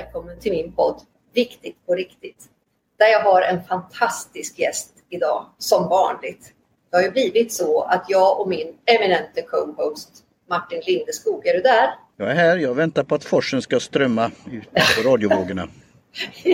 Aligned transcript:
välkommen 0.00 0.40
till 0.40 0.52
min 0.52 0.72
podd 0.72 1.00
Viktigt 1.34 1.86
på 1.86 1.94
riktigt. 1.94 2.44
Där 2.98 3.06
jag 3.06 3.20
har 3.20 3.42
en 3.42 3.64
fantastisk 3.64 4.58
gäst 4.58 4.92
idag, 5.08 5.46
som 5.58 5.88
vanligt. 5.88 6.52
Det 6.90 6.96
har 6.96 7.02
ju 7.02 7.10
blivit 7.10 7.52
så 7.52 7.82
att 7.82 8.04
jag 8.08 8.40
och 8.40 8.48
min 8.48 8.74
eminente 8.84 9.42
co-host 9.42 10.10
Martin 10.48 10.82
Lindeskog, 10.86 11.46
är 11.46 11.54
du 11.54 11.60
där? 11.60 11.90
Jag 12.16 12.30
är 12.30 12.34
här, 12.34 12.56
jag 12.56 12.74
väntar 12.74 13.04
på 13.04 13.14
att 13.14 13.24
forsen 13.24 13.62
ska 13.62 13.80
strömma 13.80 14.30
ut 14.50 14.70
på 14.72 15.08
radiovågorna. 15.08 15.68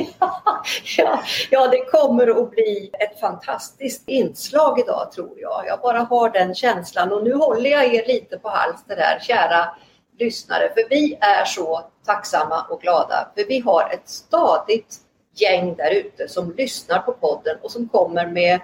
ja, 0.97 1.23
ja, 1.51 1.69
det 1.69 1.85
kommer 1.85 2.43
att 2.43 2.51
bli 2.51 2.91
ett 2.93 3.21
fantastiskt 3.21 4.09
inslag 4.09 4.81
idag 4.81 5.13
tror 5.13 5.41
jag. 5.41 5.65
Jag 5.67 5.81
bara 5.81 5.99
har 5.99 6.31
den 6.31 6.55
känslan 6.55 7.13
och 7.13 7.25
nu 7.25 7.35
håller 7.35 7.71
jag 7.71 7.95
er 7.95 8.07
lite 8.07 8.39
på 8.39 8.49
halster 8.49 8.97
här, 8.97 9.21
kära 9.21 9.77
lyssnare, 10.19 10.73
för 10.75 10.89
vi 10.91 11.19
är 11.21 11.45
så 11.45 11.91
tacksamma 12.07 12.67
och 12.71 12.81
glada. 12.81 13.29
För 13.35 13.45
vi 13.45 13.61
har 13.61 13.91
ett 13.93 14.09
stadigt 14.09 14.97
gäng 15.35 15.75
där 15.75 15.91
ute 15.91 16.29
som 16.29 16.55
lyssnar 16.57 16.99
på 16.99 17.13
podden 17.13 17.57
och 17.63 17.71
som 17.71 17.89
kommer 17.89 18.27
med 18.27 18.61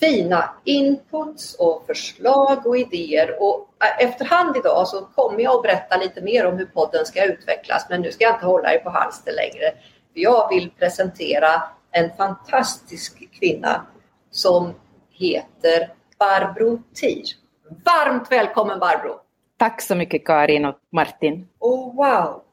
fina 0.00 0.54
inputs 0.64 1.54
och 1.54 1.86
förslag 1.86 2.66
och 2.66 2.78
idéer. 2.78 3.42
Och 3.42 3.68
äh, 3.84 4.06
efterhand 4.06 4.56
idag 4.56 4.88
så 4.88 5.00
kommer 5.00 5.40
jag 5.40 5.56
att 5.56 5.62
berätta 5.62 5.96
lite 5.96 6.20
mer 6.20 6.46
om 6.46 6.58
hur 6.58 6.66
podden 6.66 7.06
ska 7.06 7.24
utvecklas. 7.24 7.86
Men 7.90 8.00
nu 8.00 8.12
ska 8.12 8.24
jag 8.24 8.34
inte 8.34 8.46
hålla 8.46 8.74
er 8.74 8.78
på 8.78 8.90
halster 8.90 9.32
längre. 9.32 9.72
Jag 10.12 10.48
vill 10.48 10.70
presentera 10.70 11.62
en 11.90 12.10
fantastisk 12.16 13.30
kvinna 13.38 13.86
som 14.30 14.74
heter 15.10 15.90
Barbro 16.18 16.82
Tir. 16.94 17.24
Varmt 17.84 18.32
välkommen 18.32 18.78
Barbro! 18.78 19.20
Tack 19.58 19.80
så 19.80 19.94
mycket 19.94 20.26
Karin 20.26 20.64
och 20.64 20.78
Martin. 20.92 21.48
Oh, 21.58 21.96
wow! 21.96 22.43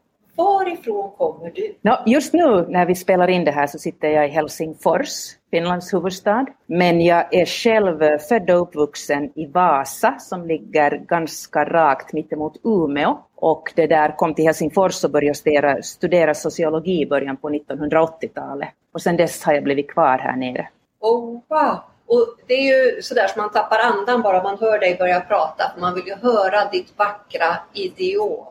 Varifrån 0.42 1.12
kommer 1.18 1.52
du? 1.56 1.76
No, 1.82 1.92
just 2.06 2.34
nu 2.34 2.66
när 2.70 2.86
vi 2.86 2.96
spelar 2.96 3.28
in 3.28 3.46
det 3.46 3.52
här 3.52 3.68
så 3.68 3.80
sitter 3.80 4.08
jag 4.08 4.26
i 4.26 4.30
Helsingfors, 4.30 5.10
Finlands 5.52 5.94
huvudstad. 5.94 6.46
Men 6.66 7.02
jag 7.02 7.34
är 7.34 7.46
själv 7.46 8.18
född 8.18 8.50
och 8.50 8.62
uppvuxen 8.62 9.32
i 9.36 9.46
Vasa 9.46 10.16
som 10.20 10.46
ligger 10.46 10.98
ganska 10.98 11.66
rakt 11.66 12.14
mittemot 12.14 12.58
Umeå. 12.64 13.18
Och 13.36 13.74
det 13.76 13.88
där 13.88 14.18
kom 14.18 14.34
till 14.34 14.46
Helsingfors 14.46 15.04
och 15.04 15.12
började 15.12 15.36
studera, 15.36 15.82
studera 15.82 16.34
sociologi 16.34 17.02
i 17.02 17.06
början 17.06 17.38
på 17.38 17.50
1980-talet. 17.50 18.70
Och 18.94 19.02
sedan 19.02 19.18
dess 19.18 19.44
har 19.44 19.54
jag 19.54 19.64
blivit 19.64 19.92
kvar 19.92 20.18
här 20.18 20.36
nere. 20.36 20.68
Oh, 21.00 21.42
wow! 21.48 21.78
Och 22.08 22.36
det 22.48 22.54
är 22.54 22.96
ju 22.96 23.02
sådär 23.02 23.28
som 23.28 23.42
man 23.42 23.52
tappar 23.52 23.80
andan 23.80 24.22
bara 24.22 24.44
man 24.44 24.58
hör 24.60 24.80
dig 24.80 24.96
börja 25.00 25.20
prata. 25.20 25.64
Man 25.78 25.94
vill 25.96 26.08
ju 26.08 26.16
höra 26.16 26.70
ditt 26.72 26.94
vackra 26.98 27.58
idiom. 27.74 28.51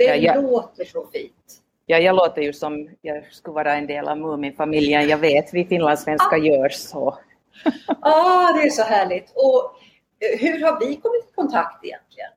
Det 0.00 0.16
ja, 0.16 0.34
ja. 0.34 0.40
låter 0.40 0.84
så 0.84 1.06
fint. 1.12 1.62
Ja, 1.86 1.98
jag 1.98 2.16
låter 2.16 2.42
ju 2.42 2.52
som 2.52 2.88
jag 3.00 3.32
skulle 3.32 3.54
vara 3.54 3.74
en 3.74 3.86
del 3.86 4.08
av 4.08 4.18
Muminfamiljen. 4.18 5.08
Jag 5.08 5.18
vet, 5.18 5.54
vi 5.54 5.64
finlandssvenskar 5.64 6.36
ah. 6.36 6.44
gör 6.44 6.68
så. 6.68 7.18
Ja, 7.86 7.94
ah, 8.00 8.52
det 8.52 8.62
är 8.62 8.70
så 8.70 8.82
härligt. 8.82 9.32
Och 9.34 9.76
eh, 10.20 10.40
hur 10.40 10.64
har 10.64 10.80
vi 10.80 10.96
kommit 10.96 11.24
i 11.30 11.34
kontakt 11.34 11.84
egentligen? 11.84 12.30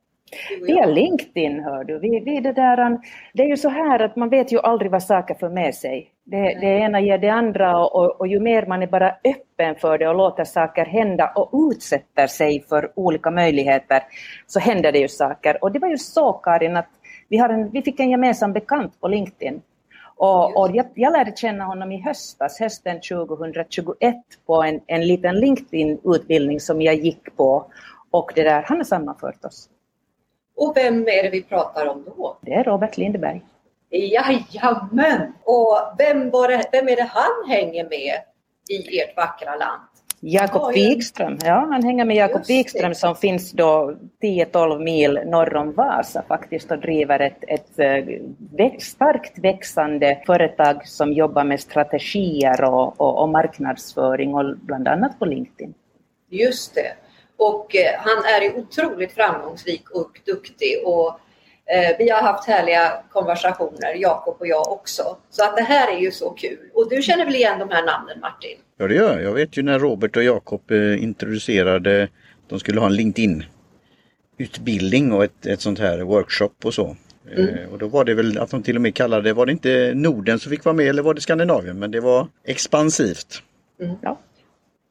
Via 0.62 0.86
LinkedIn 0.86 1.60
hör 1.60 1.84
du. 1.84 2.00
Vi, 2.00 2.20
vi 2.20 2.40
det, 2.40 2.54
där, 2.54 3.00
det 3.34 3.44
är 3.44 3.48
ju 3.48 3.58
så 3.58 3.70
här 3.70 4.00
att 4.00 4.16
man 4.16 4.30
vet 4.30 4.52
ju 4.52 4.60
aldrig 4.60 4.92
vad 4.92 5.04
saker 5.04 5.34
för 5.34 5.50
med 5.50 5.76
sig. 5.76 6.10
Det, 6.24 6.38
det 6.38 6.68
ena 6.68 7.02
ger 7.02 7.18
det 7.18 7.30
andra 7.30 7.78
och, 7.78 7.96
och, 7.96 8.20
och, 8.20 8.28
ju 8.28 8.40
mer 8.40 8.66
man 8.66 8.84
är 8.84 8.88
bara 8.88 9.10
öppen 9.10 9.76
för 9.76 9.98
det 9.98 10.08
och 10.08 10.16
låter 10.16 10.44
saker 10.44 10.86
hända 10.86 11.32
och 11.36 11.72
utsätter 11.72 12.28
sig 12.28 12.66
för 12.70 12.92
olika 12.96 13.32
möjligheter 13.32 14.04
så 14.48 14.60
händer 14.60 14.92
det 14.92 15.00
ju 15.00 15.08
saker. 15.08 15.64
Och 15.64 15.72
det 15.72 15.80
var 15.80 15.90
ju 15.90 15.98
så 15.98 16.34
Karin 16.34 16.78
att 16.78 16.90
vi, 17.34 17.38
har 17.38 17.50
en, 17.50 17.70
vi 17.70 17.82
fick 17.82 18.00
en 18.00 18.10
gemensam 18.10 18.54
bekant 18.54 19.00
på 19.02 19.08
LinkedIn 19.08 19.62
och, 20.16 20.58
och 20.58 20.76
jag, 20.76 20.86
jag, 20.94 21.14
lärde 21.14 21.34
känna 21.36 21.64
honom 21.64 21.92
i 21.92 22.02
höstas, 22.02 22.60
hösten 22.60 23.02
2021, 23.02 24.16
på 24.46 24.64
en, 24.64 24.82
en 24.88 25.08
liten 25.08 25.36
LinkedIn-utbildning 25.36 26.60
som 26.60 26.82
jag 26.82 26.96
gick 26.96 27.36
på. 27.36 27.72
Och 28.12 28.32
det 28.36 28.44
där, 28.44 28.62
han 28.62 28.78
har 28.78 28.84
sammanfört 28.84 29.46
oss. 29.46 29.70
Och 30.56 30.74
vem 30.76 31.02
är 31.02 31.24
det 31.24 31.30
vi 31.30 31.44
pratar 31.44 31.88
om 31.88 32.04
då? 32.04 32.38
Det 32.42 32.54
är 32.54 32.64
Robert 32.64 32.98
Lindeberg. 32.98 33.42
Jajamän! 33.90 35.34
Och 35.44 35.78
vem, 35.98 36.30
var 36.30 36.48
det, 36.48 36.64
vem 36.72 36.88
är 36.88 36.96
det 36.96 37.10
han 37.12 37.50
hänger 37.50 37.84
med 37.84 38.16
i 38.70 39.00
ert 39.00 39.18
vackra 39.18 39.56
land? 39.56 39.93
Jakob 40.26 40.74
Wikström, 40.74 41.38
ja 41.44 41.68
han 41.72 41.84
hänger 41.84 42.06
med 42.06 42.16
Jakob 42.16 42.46
Wikström 42.48 42.96
som 42.96 43.16
finns 43.16 43.52
då 43.52 43.96
10-12 44.22 44.84
mil 44.84 45.20
norr 45.26 45.56
om 45.56 45.74
Vasa 45.74 46.24
faktiskt 46.28 46.72
och 46.72 46.80
driver 46.80 47.20
ett, 47.20 47.44
ett, 47.48 47.80
ett 48.58 48.82
starkt 48.82 49.40
växande 49.40 50.24
företag 50.26 50.88
som 50.88 51.14
jobbar 51.14 51.44
med 51.44 51.60
strategier 51.60 52.64
och, 52.64 53.02
och, 53.02 53.22
och 53.22 53.30
marknadsföring 53.30 54.36
och 54.36 54.58
bland 54.58 54.88
annat 54.88 55.20
på 55.20 55.26
LinkedIn. 55.26 55.74
Just 56.30 56.76
det. 56.76 56.94
Och 57.38 57.76
eh, 57.76 58.00
han 58.00 58.26
är 58.26 58.42
ju 58.42 58.54
otroligt 58.54 59.12
framgångsrik 59.12 59.90
och 59.90 60.22
duktig 60.26 60.82
och 60.86 61.08
eh, 61.08 61.16
vi 62.00 62.10
har 62.10 62.22
haft 62.22 62.48
härliga 62.48 63.04
konversationer, 63.12 63.94
Jakob 63.96 64.36
och 64.40 64.48
jag 64.48 64.72
också. 64.72 65.18
Så 65.30 65.44
att 65.44 65.58
det 65.58 65.64
här 65.64 65.96
är 65.96 66.00
ju 66.00 66.12
så 66.12 66.30
kul. 66.30 66.60
Och 66.74 66.90
du 66.90 67.02
känner 67.02 67.26
väl 67.26 67.36
igen 67.36 67.60
de 67.60 67.70
här 67.70 67.86
namnen 67.86 68.20
Martin? 68.20 68.58
Ja 68.78 68.88
det 68.88 68.96
gör 68.96 69.14
jag. 69.14 69.24
Jag 69.24 69.34
vet 69.34 69.58
ju 69.58 69.64
när 69.64 69.80
Robert 69.80 70.18
och 70.18 70.24
Jakob 70.24 70.72
eh, 70.72 71.04
introducerade, 71.04 72.08
de 72.48 72.60
skulle 72.60 72.80
ha 72.80 72.88
en 72.88 72.96
LinkedIn 72.96 73.44
utbildning 74.38 75.14
och 75.14 75.24
ett, 75.24 75.46
ett 75.46 75.62
sånt 75.62 75.80
här 75.80 76.00
workshop 76.00 76.54
och 76.64 76.74
så. 76.74 76.96
Mm. 77.38 77.70
Och 77.72 77.78
då 77.78 77.88
var 77.88 78.06
det 78.06 78.14
väl 78.14 78.38
att 78.38 78.50
de 78.50 78.64
till 78.64 78.76
och 78.76 78.82
med 78.82 78.96
kallade 78.96 79.30
det, 79.30 79.34
var 79.34 79.46
det 79.46 79.52
inte 79.52 79.92
Norden 79.96 80.40
som 80.40 80.50
fick 80.50 80.66
vara 80.66 80.76
med 80.76 80.88
eller 80.88 81.04
var 81.04 81.14
det 81.14 81.22
Skandinavien? 81.22 81.80
Men 81.80 81.92
det 81.92 82.00
var 82.00 82.28
expansivt. 82.44 83.44
Mm. 83.82 83.96
Ja. 84.02 84.20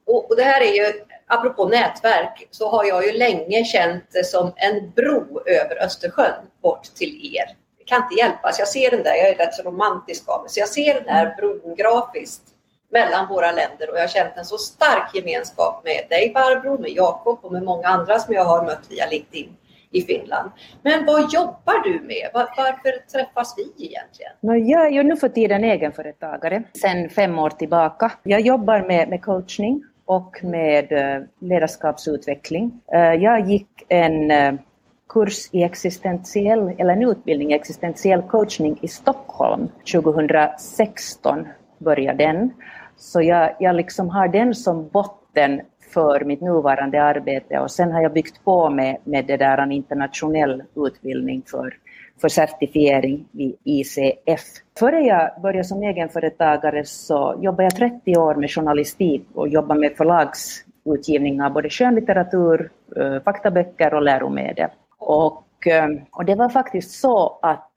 Och, 0.07 0.31
och, 0.31 0.37
det 0.37 0.43
här 0.43 0.61
är 0.61 0.73
ju 0.73 0.93
apropå 1.33 1.69
nätverk 1.69 2.49
så 2.51 2.69
har 2.69 2.85
jag 2.85 3.07
ju 3.07 3.13
länge 3.13 3.65
känt 3.65 4.05
det 4.13 4.25
som 4.25 4.53
en 4.57 4.91
bro 4.91 5.41
över 5.47 5.85
Östersjön 5.85 6.45
bort 6.63 6.85
till 6.95 7.37
er. 7.37 7.57
Det 7.79 7.85
kan 7.85 8.03
inte 8.03 8.15
hjälpas. 8.15 8.59
Jag 8.59 8.69
ser 8.69 8.91
den 8.91 9.03
där, 9.03 9.15
jag 9.15 9.29
är 9.29 9.35
rätt 9.35 9.55
så 9.55 9.63
romantisk 9.63 10.29
av 10.29 10.41
mig, 10.41 10.51
så 10.51 10.61
jag 10.61 10.69
ser 10.69 10.95
den 10.95 11.05
där 11.05 11.35
bron 11.37 11.75
grafiskt 11.77 12.43
mellan 12.93 13.29
våra 13.29 13.53
länder 13.53 13.91
och 13.91 13.97
jag 13.97 14.01
har 14.01 14.09
känt 14.09 14.37
en 14.37 14.45
så 14.45 14.59
stark 14.59 15.15
gemenskap 15.15 15.85
med 15.85 16.07
dig 16.11 16.33
Barbro, 16.35 16.79
med 16.79 16.91
Jakob 16.91 17.39
och 17.43 17.53
med 17.53 17.63
många 17.63 17.89
andra 17.89 18.19
som 18.19 18.35
jag 18.35 18.45
har 18.45 18.65
mött 18.65 18.87
via 18.91 19.07
LinkedIn 19.11 19.57
i 19.91 20.03
Finland. 20.03 20.51
Men 20.83 21.07
vad 21.07 21.33
jobbar 21.33 21.85
du 21.85 22.01
med? 22.01 22.31
Var, 22.35 22.49
varför 22.57 23.11
träffas 23.13 23.55
vi 23.57 23.87
egentligen? 23.87 24.33
No, 24.41 24.55
jag 24.55 24.87
är 24.87 24.91
ju 24.91 25.03
nu 25.03 25.17
för 25.17 25.29
tiden 25.29 25.65
egenföretagare 25.65 26.63
sedan 26.83 27.09
fem 27.09 27.39
år 27.39 27.51
tillbaka. 27.51 28.13
Jag 28.23 28.41
jobbar 28.41 28.81
med, 28.81 29.09
med 29.09 29.23
coachning 29.23 29.85
och 30.17 30.45
med 30.45 30.93
eh, 30.93 31.23
ledarskapsutveckling. 31.41 32.81
Eh, 32.93 33.15
jag 33.15 33.49
gick 33.49 33.69
en 33.89 34.31
eh, 34.31 34.55
kurs 35.09 35.49
i 35.53 35.63
existentiell, 35.63 36.75
eller 36.79 36.93
en 36.93 37.03
utbildning 37.03 37.53
i 37.53 37.55
existentiell 37.55 38.23
coachning 38.23 38.79
i 38.83 38.89
Stockholm 38.89 39.69
2016 39.93 41.47
började 41.79 42.25
den. 42.25 42.51
Så 42.97 43.23
jag, 43.23 43.57
jag 43.59 43.75
liksom 43.75 44.09
har 44.09 44.29
den 44.29 44.55
som 44.55 44.89
botten 44.89 45.61
för 45.95 46.25
mitt 46.25 46.41
nuvarande 46.41 47.03
arbete 47.03 47.59
och 47.59 47.71
sen 47.71 47.93
har 47.93 48.03
jag 48.03 48.13
byggt 48.13 48.45
på 48.45 48.71
med, 48.71 48.97
med 49.05 49.27
det 49.27 49.37
där 49.37 49.59
en 49.59 49.73
internationell 49.73 50.63
utbildning 50.77 51.43
för 51.47 51.75
för 52.23 52.29
certifiering 52.29 53.25
vid 53.31 53.57
ICF. 53.65 54.41
Före 54.79 55.01
jag 55.01 55.43
började 55.43 55.65
som 55.65 55.83
egenföretagare 55.83 56.85
så 56.85 57.39
jobbade 57.41 57.63
jag 57.63 57.77
30 57.77 58.17
år 58.17 58.35
med 58.35 58.51
journalistik 58.51 59.27
och 59.35 59.49
jobbade 59.49 59.81
med 59.81 59.97
förlagsutgivning 59.97 61.43
av 61.43 61.53
både 61.53 61.71
skönlitteratur, 61.71 62.71
eh, 62.97 63.23
faktaböcker 63.23 63.95
och 63.95 64.03
läromedel. 64.03 64.71
Och 64.99 65.67
eh, 65.67 65.89
och 66.11 66.25
det 66.25 66.35
var 66.35 66.49
faktiskt 66.49 67.01
så 67.01 67.39
att 67.43 67.72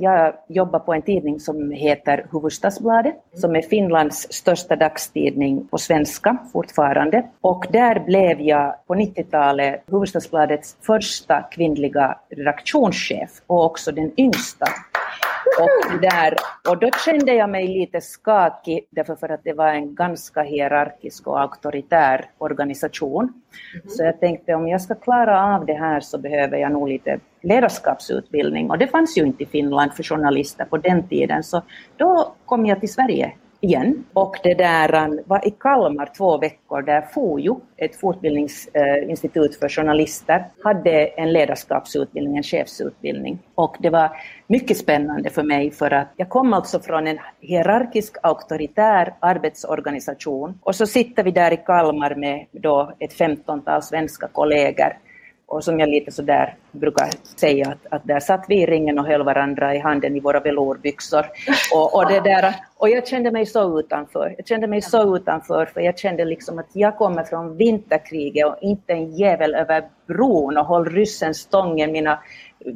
jag 0.00 0.34
jobbar 0.48 0.78
på 0.78 0.94
en 0.94 1.02
tidning 1.02 1.40
som 1.40 1.70
heter 1.70 2.26
Hufvudstadsbladet, 2.30 3.14
som 3.34 3.56
är 3.56 3.62
Finlands 3.62 4.32
största 4.32 4.76
dagstidning 4.76 5.66
på 5.68 5.78
svenska 5.78 6.36
fortfarande. 6.52 7.26
Och 7.40 7.66
där 7.70 8.00
blev 8.00 8.40
jag 8.40 8.86
på 8.86 8.94
90-talet 8.94 9.82
Hufvudstadsbladets 9.86 10.76
första 10.82 11.42
kvinnliga 11.42 12.18
redaktionschef 12.28 13.30
och 13.46 13.64
också 13.64 13.92
den 13.92 14.12
yngsta. 14.16 14.66
Och, 15.60 16.00
där, 16.00 16.34
och 16.68 16.78
då 16.78 16.90
kände 17.04 17.34
jag 17.34 17.50
mig 17.50 17.68
lite 17.68 18.00
skakig 18.00 18.86
därför 18.90 19.16
för 19.16 19.28
att 19.28 19.44
det 19.44 19.52
var 19.52 19.68
en 19.68 19.94
ganska 19.94 20.42
hierarkisk 20.42 21.26
och 21.26 21.40
auktoritär 21.40 22.30
organisation. 22.38 23.24
Mm. 23.24 23.88
Så 23.88 24.02
jag 24.02 24.20
tänkte 24.20 24.54
om 24.54 24.68
jag 24.68 24.80
ska 24.80 24.94
klara 24.94 25.54
av 25.54 25.66
det 25.66 25.74
här 25.74 26.00
så 26.00 26.18
behöver 26.18 26.58
jag 26.58 26.72
nog 26.72 26.88
lite 26.88 27.18
ledarskapsutbildning 27.46 28.70
och 28.70 28.78
det 28.78 28.86
fanns 28.86 29.18
ju 29.18 29.22
inte 29.22 29.42
i 29.42 29.46
Finland 29.46 29.94
för 29.94 30.02
journalister 30.02 30.64
på 30.64 30.76
den 30.76 31.08
tiden 31.08 31.42
så 31.42 31.62
då 31.96 32.34
kom 32.46 32.66
jag 32.66 32.80
till 32.80 32.92
Sverige 32.92 33.32
igen. 33.60 34.04
Och 34.12 34.36
det 34.42 34.54
där 34.54 35.04
um, 35.04 35.20
var 35.26 35.48
i 35.48 35.50
Kalmar 35.50 36.10
två 36.16 36.38
veckor 36.38 36.82
där 36.82 37.02
FOJO, 37.14 37.60
ett 37.76 37.96
fortbildningsinstitut 37.96 39.56
för 39.56 39.68
journalister, 39.68 40.44
hade 40.64 41.06
en 41.06 41.32
ledarskapsutbildning, 41.32 42.36
en 42.36 42.42
chefsutbildning. 42.42 43.38
Och 43.54 43.76
det 43.78 43.90
var 43.90 44.10
mycket 44.46 44.76
spännande 44.76 45.30
för 45.30 45.42
mig 45.42 45.70
för 45.70 45.90
att 45.90 46.08
jag 46.16 46.28
kom 46.28 46.52
alltså 46.52 46.80
från 46.80 47.06
en 47.06 47.18
hierarkisk 47.40 48.16
auktoritär 48.22 49.14
arbetsorganisation 49.20 50.58
och 50.62 50.74
så 50.74 50.86
sitter 50.86 51.24
vi 51.24 51.30
där 51.30 51.52
i 51.52 51.56
Kalmar 51.56 52.14
med 52.14 52.46
då 52.52 52.92
ett 52.98 53.12
femtontal 53.12 53.82
svenska 53.82 54.28
kollegor 54.28 54.92
och 55.48 55.64
som 55.64 55.80
jag 55.80 55.88
lite 55.88 56.12
sådär 56.12 56.54
brukar 56.72 57.10
säga 57.36 57.68
att, 57.68 57.92
att 57.92 58.04
där 58.04 58.20
satt 58.20 58.44
vi 58.48 58.62
i 58.62 58.66
ringen 58.66 58.98
och 58.98 59.06
höll 59.06 59.22
varandra 59.22 59.74
i 59.74 59.78
handen 59.78 60.16
i 60.16 60.20
våra 60.20 60.40
velourbyxor. 60.40 61.26
Och, 61.74 61.94
och, 61.94 62.08
det 62.08 62.20
där, 62.20 62.54
och 62.76 62.88
jag 62.88 63.06
kände 63.06 63.30
mig 63.30 63.46
så 63.46 63.78
utanför. 63.78 64.34
Jag 64.38 64.46
kände 64.46 64.66
mig 64.66 64.82
så 64.82 65.16
utanför 65.16 65.66
för 65.66 65.80
jag 65.80 65.98
kände 65.98 66.24
liksom 66.24 66.58
att 66.58 66.70
jag 66.72 66.96
kommer 66.96 67.24
från 67.24 67.56
vinterkriget 67.56 68.46
och 68.46 68.56
inte 68.60 68.92
en 68.92 69.16
jävel 69.16 69.54
över 69.54 69.84
bron 70.06 70.56
och 70.56 70.66
håll 70.66 70.84
ryssen 70.84 71.34
stången. 71.34 71.92
Mina 71.92 72.18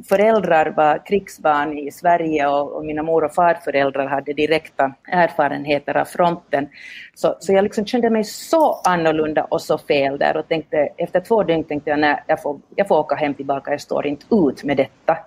föräldrar 0.09 0.73
var 0.77 1.05
krigsbarn 1.05 1.77
i 1.77 1.91
Sverige 1.91 2.47
och, 2.47 2.75
och, 2.75 2.85
mina 2.85 3.03
mor 3.03 3.23
och 3.23 3.33
farföräldrar 3.33 4.07
hade 4.07 4.33
direkta 4.33 4.93
erfarenheter 5.11 5.97
av 5.97 6.05
fronten. 6.05 6.69
Så, 7.15 7.35
så 7.39 7.53
jag 7.53 7.63
liksom 7.63 7.85
kände 7.85 8.09
mig 8.09 8.23
så 8.23 8.81
annorlunda 8.83 9.43
och 9.43 9.61
så 9.61 9.77
fel 9.77 10.17
där 10.17 10.37
och 10.37 10.47
tänkte, 10.47 10.77
efter 10.97 11.19
två 11.19 11.43
dygn 11.43 11.63
tänkte 11.63 11.89
jag 11.89 11.99
nej, 11.99 12.23
jag 12.27 12.41
får, 12.41 12.59
jag 12.75 12.87
får 12.87 12.99
åka 12.99 13.15
hem 13.15 13.33
tillbaka, 13.33 13.71
jag 13.71 13.81
står 13.81 14.07
inte 14.07 14.25
ut 14.35 14.63
med 14.63 14.77
detta. 14.77 15.17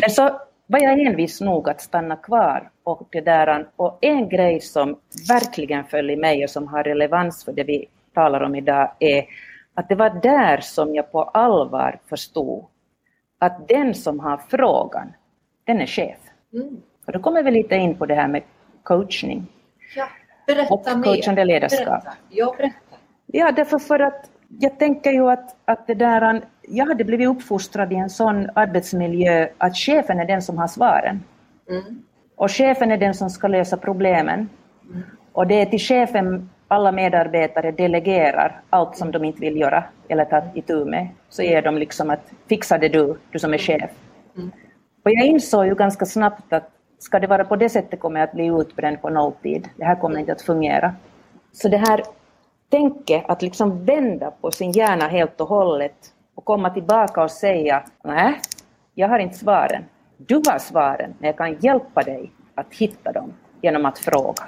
Men 0.00 0.10
så 0.10 0.40
var 0.66 0.80
jag 0.80 1.00
envis 1.00 1.40
nog 1.40 1.68
att 1.68 1.80
stanna 1.80 2.16
kvar. 2.16 2.70
Och, 2.84 3.08
det 3.10 3.20
där, 3.20 3.66
och 3.76 3.98
en 4.00 4.28
grej 4.28 4.60
som 4.60 4.98
verkligen 5.28 5.84
föll 5.84 6.10
i 6.10 6.16
mig 6.16 6.44
och 6.44 6.50
som 6.50 6.68
har 6.68 6.84
relevans 6.84 7.44
för 7.44 7.52
det 7.52 7.64
vi 7.64 7.86
talar 8.14 8.40
om 8.40 8.54
idag 8.54 8.92
är 8.98 9.24
att 9.74 9.88
det 9.88 9.94
var 9.94 10.10
där 10.22 10.60
som 10.60 10.94
jag 10.94 11.12
på 11.12 11.22
allvar 11.22 12.00
förstod 12.08 12.64
att 13.40 13.68
den 13.68 13.94
som 13.94 14.20
har 14.20 14.40
frågan, 14.48 15.12
den 15.64 15.80
är 15.80 15.86
chef. 15.86 16.18
Mm. 16.52 16.76
Och 17.06 17.12
då 17.12 17.18
kommer 17.18 17.42
vi 17.42 17.50
lite 17.50 17.76
in 17.76 17.94
på 17.94 18.06
det 18.06 18.14
här 18.14 18.28
med 18.28 18.42
coachning. 18.82 19.46
Ja, 19.96 20.08
berätta 20.46 20.74
och 20.74 21.04
coachande 21.04 21.44
ledarskap. 21.44 21.86
Berätta. 21.86 22.16
Ja, 22.28 22.54
berätta. 22.58 22.96
Ja, 23.26 23.52
därför 23.52 23.78
för 23.78 24.00
att 24.00 24.30
jag 24.58 24.78
tänker 24.78 25.12
ju 25.12 25.30
att, 25.30 25.56
att 25.64 25.86
det 25.86 25.94
där, 25.94 26.42
jag 26.62 26.86
hade 26.86 27.04
blivit 27.04 27.28
uppfostrad 27.28 27.92
i 27.92 27.96
en 27.96 28.10
sån 28.10 28.50
arbetsmiljö 28.54 29.48
att 29.58 29.76
chefen 29.76 30.20
är 30.20 30.24
den 30.24 30.42
som 30.42 30.58
har 30.58 30.68
svaren. 30.68 31.24
Mm. 31.70 32.02
Och 32.36 32.50
chefen 32.50 32.90
är 32.90 32.96
den 32.96 33.14
som 33.14 33.30
ska 33.30 33.48
lösa 33.48 33.76
problemen. 33.76 34.48
Mm. 34.90 35.02
Och 35.32 35.46
det 35.46 35.54
är 35.54 35.66
till 35.66 35.80
chefen 35.80 36.50
alla 36.70 36.92
medarbetare 36.92 37.70
delegerar 37.70 38.60
allt 38.70 38.96
som 38.96 39.10
de 39.10 39.24
inte 39.24 39.40
vill 39.40 39.56
göra 39.56 39.84
eller 40.08 40.24
ta 40.24 40.42
itu 40.54 40.84
med, 40.84 41.08
så 41.28 41.42
ger 41.42 41.62
de 41.62 41.78
liksom 41.78 42.10
att 42.10 42.32
fixa 42.48 42.78
det 42.78 42.88
du, 42.88 43.16
du 43.30 43.38
som 43.38 43.54
är 43.54 43.58
chef. 43.58 43.90
Mm. 44.36 44.50
Och 45.04 45.10
jag 45.10 45.26
insåg 45.26 45.66
ju 45.66 45.74
ganska 45.74 46.06
snabbt 46.06 46.52
att 46.52 46.70
ska 46.98 47.18
det 47.18 47.26
vara 47.26 47.44
på 47.44 47.56
det 47.56 47.68
sättet 47.68 48.00
kommer 48.00 48.20
jag 48.20 48.28
att 48.28 48.34
bli 48.34 48.46
utbränd 48.46 49.02
på 49.02 49.10
nolltid. 49.10 49.68
Det 49.76 49.84
här 49.84 49.96
kommer 49.96 50.18
inte 50.18 50.32
att 50.32 50.42
fungera. 50.42 50.94
Så 51.52 51.68
det 51.68 51.76
här 51.76 52.02
tänket 52.70 53.24
att 53.28 53.42
liksom 53.42 53.84
vända 53.84 54.30
på 54.30 54.50
sin 54.50 54.72
hjärna 54.72 55.08
helt 55.08 55.40
och 55.40 55.48
hållet 55.48 56.12
och 56.34 56.44
komma 56.44 56.70
tillbaka 56.70 57.22
och 57.22 57.30
säga 57.30 57.84
nej, 58.04 58.40
jag 58.94 59.08
har 59.08 59.18
inte 59.18 59.38
svaren. 59.38 59.84
Du 60.16 60.34
har 60.34 60.58
svaren, 60.58 61.14
men 61.18 61.26
jag 61.26 61.36
kan 61.36 61.58
hjälpa 61.60 62.02
dig 62.02 62.30
att 62.54 62.74
hitta 62.74 63.12
dem 63.12 63.32
genom 63.62 63.86
att 63.86 63.98
fråga. 63.98 64.42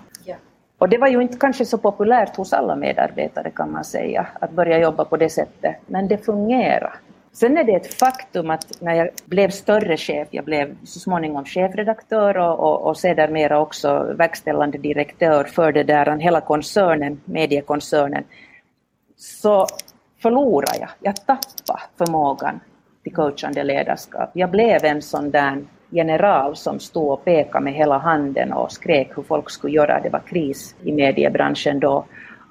Och 0.82 0.88
det 0.88 0.98
var 0.98 1.08
ju 1.08 1.22
inte 1.22 1.38
kanske 1.38 1.64
så 1.64 1.78
populärt 1.78 2.36
hos 2.36 2.52
alla 2.52 2.76
medarbetare 2.76 3.50
kan 3.50 3.72
man 3.72 3.84
säga, 3.84 4.26
att 4.40 4.50
börja 4.50 4.78
jobba 4.78 5.04
på 5.04 5.16
det 5.16 5.28
sättet, 5.28 5.76
men 5.86 6.08
det 6.08 6.18
fungerar. 6.18 6.94
Sen 7.32 7.58
är 7.58 7.64
det 7.64 7.72
ett 7.72 7.94
faktum 7.94 8.50
att 8.50 8.80
när 8.80 8.94
jag 8.94 9.08
blev 9.24 9.50
större 9.50 9.96
chef, 9.96 10.28
jag 10.30 10.44
blev 10.44 10.76
så 10.84 11.00
småningom 11.00 11.44
chefredaktör 11.44 12.36
och, 12.36 12.60
och, 12.60 12.86
och 12.86 12.96
sedermera 12.96 13.60
också 13.60 14.14
verkställande 14.18 14.78
direktör 14.78 15.44
för 15.44 15.72
det 15.72 15.82
där, 15.82 16.16
hela 16.18 16.40
koncernen, 16.40 17.20
mediekoncernen, 17.24 18.24
så 19.16 19.66
förlorade 20.22 20.78
jag, 20.80 20.90
jag 21.00 21.16
tappade 21.16 21.82
förmågan 21.98 22.60
till 23.02 23.14
coachande 23.14 23.64
ledarskap. 23.64 24.30
Jag 24.32 24.50
blev 24.50 24.84
en 24.84 25.02
sån 25.02 25.30
där 25.30 25.64
general 25.92 26.56
som 26.56 26.80
stod 26.80 27.12
och 27.12 27.24
pekade 27.24 27.64
med 27.64 27.74
hela 27.74 27.98
handen 27.98 28.52
och 28.52 28.72
skrek 28.72 29.10
hur 29.16 29.22
folk 29.22 29.50
skulle 29.50 29.74
göra. 29.74 30.00
Det 30.00 30.08
var 30.08 30.20
kris 30.20 30.74
i 30.82 30.92
mediebranschen 30.92 31.80
då. 31.80 32.04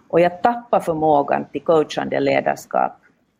Och 0.08 0.20
jag 0.20 0.42
tappade 0.42 0.84
förmågan 0.84 1.46
till 1.52 1.62
coachande 1.62 2.20
ledarskap. 2.20 2.92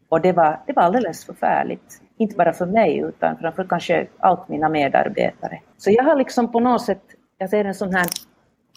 Och 0.10 0.22
det 0.22 0.32
var, 0.32 0.60
det 0.68 0.74
var 0.74 0.84
alldeles 0.84 1.26
förfärligt. 1.26 2.02
Inte 2.18 2.36
bara 2.36 2.54
för 2.54 2.66
mig 2.66 2.98
utan 2.98 3.38
framför 3.38 3.64
kanske 3.64 4.08
allt 4.20 4.50
mina 4.50 4.70
medarbetare. 4.70 5.60
Så 5.78 5.92
jag 5.92 6.04
har 6.04 6.16
liksom 6.16 6.52
på 6.52 6.60
något 6.60 6.82
sätt, 6.82 7.02
jag 7.38 7.50
ser 7.50 7.66
en 7.66 7.76
sån 7.76 7.94
här 7.94 8.08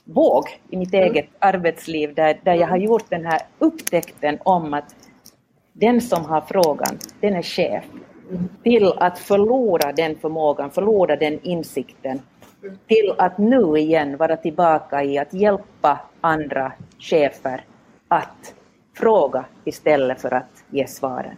våg 0.04 0.44
i 0.70 0.76
mitt 0.76 0.94
mm. 0.94 1.04
eget 1.04 1.28
arbetsliv 1.38 2.14
där, 2.14 2.40
där 2.42 2.54
jag 2.54 2.66
har 2.66 2.76
gjort 2.76 3.10
den 3.10 3.26
här 3.26 3.40
upptäckten 3.58 4.38
om 4.42 4.74
att 4.74 4.94
den 5.72 6.00
som 6.00 6.24
har 6.24 6.40
frågan, 6.40 6.98
den 7.20 7.34
är 7.34 7.42
chef 7.42 7.84
till 8.62 8.92
att 8.96 9.18
förlora 9.18 9.92
den 9.92 10.18
förmågan, 10.18 10.70
förlora 10.70 11.16
den 11.16 11.40
insikten, 11.42 12.22
till 12.86 13.14
att 13.18 13.38
nu 13.38 13.78
igen 13.78 14.16
vara 14.16 14.36
tillbaka 14.36 15.02
i 15.02 15.18
att 15.18 15.34
hjälpa 15.34 16.00
andra 16.20 16.72
chefer 16.98 17.64
att 18.08 18.54
fråga 18.96 19.44
istället 19.64 20.20
för 20.20 20.34
att 20.34 20.64
ge 20.70 20.86
svaren. 20.86 21.36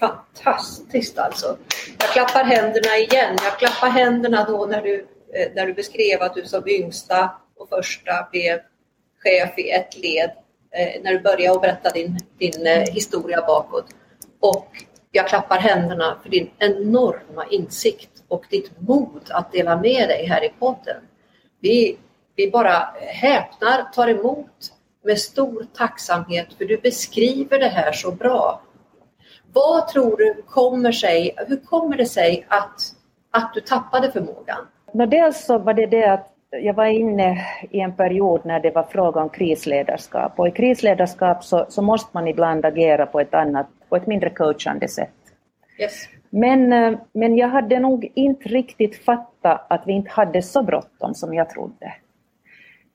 Fantastiskt 0.00 1.18
alltså! 1.18 1.56
Jag 1.98 2.08
klappar 2.08 2.44
händerna 2.44 2.96
igen. 2.96 3.36
Jag 3.42 3.58
klappar 3.58 3.88
händerna 3.88 4.44
då 4.44 4.66
när 4.66 4.82
du, 4.82 5.06
eh, 5.34 5.52
när 5.54 5.66
du 5.66 5.74
beskrev 5.74 6.22
att 6.22 6.34
du 6.34 6.44
som 6.44 6.68
yngsta 6.68 7.30
och 7.56 7.68
första 7.68 8.28
blev 8.32 8.60
chef 9.22 9.58
i 9.58 9.70
ett 9.70 9.96
led. 9.98 10.30
Eh, 10.70 11.02
när 11.02 11.12
du 11.12 11.20
började 11.20 11.60
berätta 11.60 11.90
din, 11.90 12.18
din 12.38 12.66
eh, 12.66 12.94
historia 12.94 13.44
bakåt. 13.46 13.86
Och 14.40 14.66
jag 15.12 15.28
klappar 15.28 15.58
händerna 15.58 16.18
för 16.22 16.30
din 16.30 16.50
enorma 16.58 17.46
insikt 17.50 18.22
och 18.28 18.44
ditt 18.50 18.80
mod 18.80 19.30
att 19.30 19.52
dela 19.52 19.76
med 19.76 20.08
dig 20.08 20.26
här 20.26 20.44
i 20.44 20.48
podden. 20.58 20.96
Vi, 21.60 21.98
vi 22.36 22.50
bara 22.50 22.94
häpnar, 23.00 23.92
tar 23.92 24.08
emot 24.08 24.72
med 25.04 25.18
stor 25.18 25.66
tacksamhet 25.74 26.52
för 26.58 26.64
du 26.64 26.76
beskriver 26.76 27.58
det 27.58 27.68
här 27.68 27.92
så 27.92 28.12
bra. 28.12 28.62
Vad 29.52 29.88
tror 29.88 30.16
du 30.16 30.42
kommer 30.42 30.92
sig, 30.92 31.36
hur 31.48 31.56
kommer 31.56 31.96
det 31.96 32.06
sig 32.06 32.46
att, 32.48 32.80
att 33.30 33.54
du 33.54 33.60
tappade 33.60 34.12
förmågan? 34.12 34.66
dels 35.08 35.44
så 35.44 35.58
var 35.58 35.74
det 35.74 35.86
det 35.86 36.12
att 36.12 36.31
jag 36.60 36.74
var 36.74 36.86
inne 36.86 37.46
i 37.70 37.80
en 37.80 37.92
period 37.92 38.40
när 38.44 38.60
det 38.60 38.70
var 38.70 38.82
fråga 38.82 39.22
om 39.22 39.28
krisledarskap 39.28 40.32
och 40.38 40.48
i 40.48 40.50
krisledarskap 40.50 41.44
så, 41.44 41.66
så 41.68 41.82
måste 41.82 42.10
man 42.12 42.28
ibland 42.28 42.64
agera 42.64 43.06
på 43.06 43.20
ett 43.20 43.34
annat, 43.34 43.66
på 43.88 43.96
ett 43.96 44.06
mindre 44.06 44.30
coachande 44.30 44.88
sätt. 44.88 45.10
Yes. 45.78 46.08
Men, 46.30 46.72
eh, 46.72 46.98
men 47.12 47.36
jag 47.36 47.48
hade 47.48 47.80
nog 47.80 48.12
inte 48.14 48.48
riktigt 48.48 49.04
fattat 49.04 49.66
att 49.68 49.82
vi 49.86 49.92
inte 49.92 50.10
hade 50.10 50.42
så 50.42 50.62
bråttom 50.62 51.14
som 51.14 51.34
jag 51.34 51.50
trodde. 51.50 51.94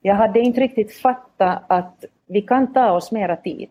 Jag 0.01 0.15
hade 0.15 0.39
inte 0.39 0.61
riktigt 0.61 0.93
fattat 0.93 1.63
att 1.67 2.05
vi 2.27 2.41
kan 2.41 2.73
ta 2.73 2.91
oss 2.91 3.11
mera 3.11 3.35
tid 3.35 3.69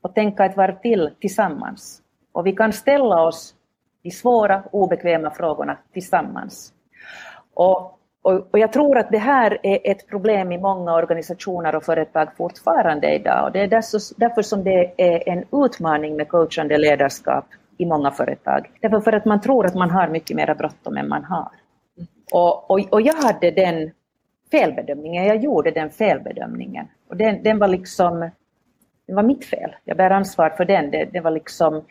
och 0.00 0.14
tänka 0.14 0.44
ett 0.44 0.56
varv 0.56 0.78
till 0.82 1.10
tillsammans. 1.20 2.02
Och 2.32 2.46
vi 2.46 2.52
kan 2.52 2.72
ställa 2.72 3.22
oss 3.22 3.54
de 4.02 4.10
svåra, 4.10 4.62
obekväma 4.72 5.30
frågorna 5.30 5.78
tillsammans. 5.92 6.72
Och 7.54 7.97
och, 8.22 8.48
och, 8.50 8.58
jag 8.58 8.72
tror 8.72 8.98
att 8.98 9.10
det 9.10 9.18
här 9.18 9.58
är 9.62 9.78
ett 9.84 10.08
problem 10.08 10.52
i 10.52 10.58
många 10.58 10.94
organisationer 10.94 11.74
och 11.74 11.84
företag 11.84 12.28
fortfarande 12.36 13.14
idag. 13.14 13.44
Och 13.44 13.52
det 13.52 13.60
är 13.60 13.68
därför, 14.16 14.42
som 14.42 14.64
det 14.64 14.92
är 14.96 15.28
en 15.28 15.44
utmaning 15.64 16.16
med 16.16 16.28
coachande 16.28 16.78
ledarskap 16.78 17.44
i 17.78 17.86
många 17.86 18.10
företag. 18.10 18.70
Därför 18.80 19.00
för 19.00 19.12
att 19.12 19.24
man 19.24 19.40
tror 19.40 19.66
att 19.66 19.74
man 19.74 19.90
har 19.90 20.08
mycket 20.08 20.36
mer 20.36 20.54
bråttom 20.54 20.96
än 20.96 21.08
man 21.08 21.24
har. 21.24 21.48
Och, 22.32 22.70
och, 22.70 22.92
och 22.92 23.02
jag 23.02 23.14
hade 23.14 23.50
den 23.50 23.90
felbedömningen, 24.50 25.24
jag 25.24 25.36
gjorde 25.36 25.70
den 25.70 25.90
felbedömningen. 25.90 26.86
Och 27.08 27.16
den, 27.16 27.42
den 27.42 27.58
var 27.58 27.68
liksom, 27.68 28.30
det 29.06 29.14
var 29.14 29.22
mitt 29.22 29.44
fel. 29.44 29.76
Jag 29.84 29.96
bär 29.96 30.10
ansvar 30.10 30.50
för 30.50 30.64
den. 30.64 30.90
Det, 30.90 31.08
det 31.12 31.20
var 31.20 31.30
liksom, 31.30 31.84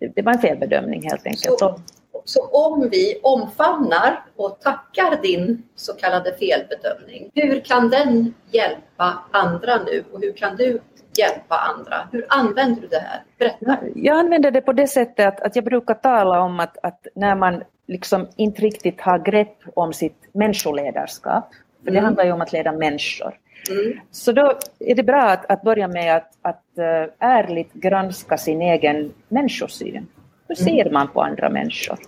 det, 0.00 0.12
det, 0.14 0.22
var 0.22 0.32
en 0.32 0.38
felbedömning 0.38 1.02
helt 1.02 1.26
enkelt. 1.26 1.58
Så, 1.58 1.76
så 2.24 2.46
om 2.46 2.88
vi 2.88 3.20
omfamnar 3.22 4.24
och 4.36 4.60
tackar 4.60 5.22
din 5.22 5.62
så 5.74 5.92
kallade 5.92 6.32
felbedömning, 6.32 7.30
hur 7.34 7.60
kan 7.60 7.90
den 7.90 8.34
hjälpa 8.50 9.18
andra 9.30 9.76
nu 9.76 10.04
och 10.12 10.20
hur 10.20 10.32
kan 10.32 10.56
du 10.56 10.80
hjälpa 11.18 11.56
andra? 11.56 12.08
Hur 12.12 12.26
använder 12.28 12.82
du 12.82 12.88
det 12.88 12.98
här? 12.98 13.22
Berätta. 13.38 13.78
Jag 13.94 14.18
använder 14.18 14.50
det 14.50 14.60
på 14.60 14.72
det 14.72 14.86
sättet 14.86 15.26
att, 15.26 15.40
att 15.40 15.56
jag 15.56 15.64
brukar 15.64 15.94
tala 15.94 16.40
om 16.40 16.60
att, 16.60 16.78
att 16.82 17.06
när 17.14 17.34
man 17.34 17.62
liksom 17.86 18.28
inte 18.36 18.62
riktigt 18.62 19.00
har 19.00 19.18
grepp 19.18 19.58
om 19.74 19.92
sitt 19.92 20.28
människoledarskap, 20.32 21.54
för 21.84 21.90
det 21.90 21.98
mm. 21.98 22.04
handlar 22.04 22.24
ju 22.24 22.32
om 22.32 22.40
att 22.40 22.52
leda 22.52 22.72
människor. 22.72 23.38
Mm. 23.70 24.00
Så 24.10 24.32
då 24.32 24.58
är 24.78 24.94
det 24.94 25.02
bra 25.02 25.22
att, 25.22 25.50
att 25.50 25.62
börja 25.62 25.88
med 25.88 26.16
att, 26.16 26.30
att 26.42 26.64
uh, 26.78 27.12
ärligt 27.18 27.72
granska 27.72 28.36
sin 28.38 28.62
egen 28.62 29.12
människosyn. 29.28 30.06
Hur 30.48 30.54
ser 30.54 30.80
mm. 30.80 30.92
man 30.92 31.08
på 31.08 31.22
andra 31.22 31.50
människor? 31.50 31.98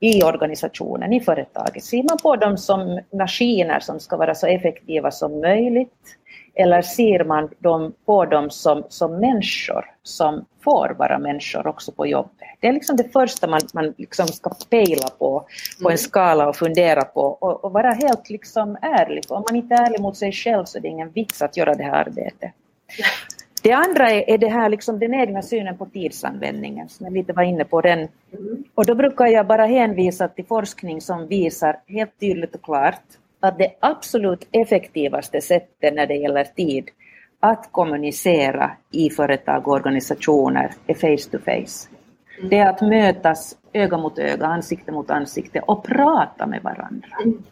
I 0.00 0.22
organisationen, 0.22 1.12
i 1.12 1.20
företaget? 1.20 1.84
Ser 1.84 2.02
man 2.02 2.18
på 2.22 2.36
dem 2.36 2.58
som 2.58 3.00
maskiner 3.12 3.80
som 3.80 4.00
ska 4.00 4.16
vara 4.16 4.34
så 4.34 4.46
effektiva 4.46 5.10
som 5.10 5.40
möjligt? 5.40 6.18
Eller 6.54 6.82
ser 6.82 7.24
man 7.24 7.50
dem, 7.58 7.92
på 8.06 8.24
dem 8.24 8.50
som, 8.50 8.84
som 8.88 9.20
människor 9.20 9.84
som 10.02 10.44
får 10.64 10.94
vara 10.98 11.18
människor 11.18 11.66
också 11.66 11.92
på 11.92 12.06
jobbet? 12.06 12.48
Det 12.60 12.68
är 12.68 12.72
liksom 12.72 12.96
det 12.96 13.12
första 13.12 13.46
man, 13.46 13.60
man 13.74 13.94
liksom 13.98 14.26
ska 14.26 14.50
pejla 14.70 15.08
på, 15.18 15.46
på 15.82 15.88
en 15.88 15.92
mm. 15.92 15.98
skala 15.98 16.48
och 16.48 16.56
fundera 16.56 17.04
på 17.04 17.20
och, 17.20 17.64
och 17.64 17.72
vara 17.72 17.90
helt 17.90 18.30
liksom 18.30 18.76
ärlig. 18.82 19.24
Om 19.28 19.44
man 19.48 19.56
inte 19.56 19.74
är 19.74 19.86
ärlig 19.86 20.00
mot 20.00 20.16
sig 20.16 20.32
själv 20.32 20.64
så 20.64 20.78
är 20.78 20.82
det 20.82 20.88
ingen 20.88 21.10
vits 21.10 21.42
att 21.42 21.56
göra 21.56 21.74
det 21.74 21.82
här 21.82 21.92
arbetet. 21.92 22.52
Det 23.62 23.72
andra 23.72 24.10
är, 24.10 24.30
är 24.30 24.38
det 24.38 24.48
här 24.48 24.68
liksom 24.68 24.98
den 24.98 25.14
egna 25.14 25.42
synen 25.42 25.76
på 25.76 25.86
tidsanvändningen, 25.86 26.88
som 26.88 27.06
jag 27.06 27.12
lite 27.12 27.32
var 27.32 27.42
inne 27.42 27.64
på 27.64 27.80
den. 27.80 27.98
Mm. 27.98 28.64
Och 28.74 28.86
då 28.86 28.94
brukar 28.94 29.26
jag 29.26 29.46
bara 29.46 29.66
hänvisa 29.66 30.28
till 30.28 30.44
forskning 30.44 31.00
som 31.00 31.26
visar 31.26 31.76
helt 31.86 32.20
tydligt 32.20 32.54
och 32.54 32.62
klart 32.62 33.02
att 33.40 33.58
det 33.58 33.74
absolut 33.80 34.48
effektivaste 34.52 35.40
sättet 35.40 35.94
när 35.94 36.06
det 36.06 36.14
gäller 36.14 36.44
tid 36.44 36.90
att 37.40 37.68
kommunicera 37.72 38.70
i 38.90 39.10
företag 39.10 39.68
och 39.68 39.74
organisationer 39.74 40.70
är 40.86 40.94
face 40.94 41.30
to 41.30 41.38
face. 41.38 41.88
Mm. 42.38 42.50
Det 42.50 42.58
är 42.58 42.68
att 42.68 42.80
mötas 42.80 43.56
öga 43.72 43.98
mot 43.98 44.18
öga, 44.18 44.46
ansikte 44.46 44.92
mot 44.92 45.10
ansikte 45.10 45.60
och 45.60 45.84
prata 45.84 46.46
med 46.46 46.62
varandra. 46.62 47.08
Mm. 47.24 47.42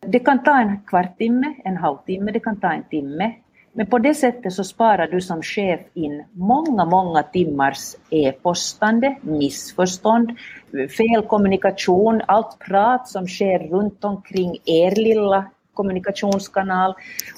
Det 0.00 0.18
kan 0.18 0.42
ta 0.42 0.60
en 0.60 0.80
kvarttimme, 0.86 1.54
en 1.64 1.76
halvtimme, 1.76 2.32
det 2.32 2.40
kan 2.40 2.60
ta 2.60 2.72
en 2.72 2.82
timme. 2.82 3.32
Men 3.78 3.86
på 3.86 3.98
det 3.98 4.14
sättet 4.14 4.52
så 4.52 4.64
sparar 4.64 5.06
du 5.06 5.20
som 5.20 5.42
chef 5.42 5.80
in 5.94 6.24
många, 6.32 6.84
många 6.84 7.22
timmars 7.22 7.94
e-postande, 8.10 9.16
missförstånd, 9.20 10.30
felkommunikation, 10.96 12.22
allt 12.26 12.58
prat 12.58 13.08
som 13.08 13.26
sker 13.26 13.58
runt 13.58 14.04
omkring 14.04 14.56
er 14.64 14.90
lilla 14.90 15.44
kommunikationskanal 15.74 16.94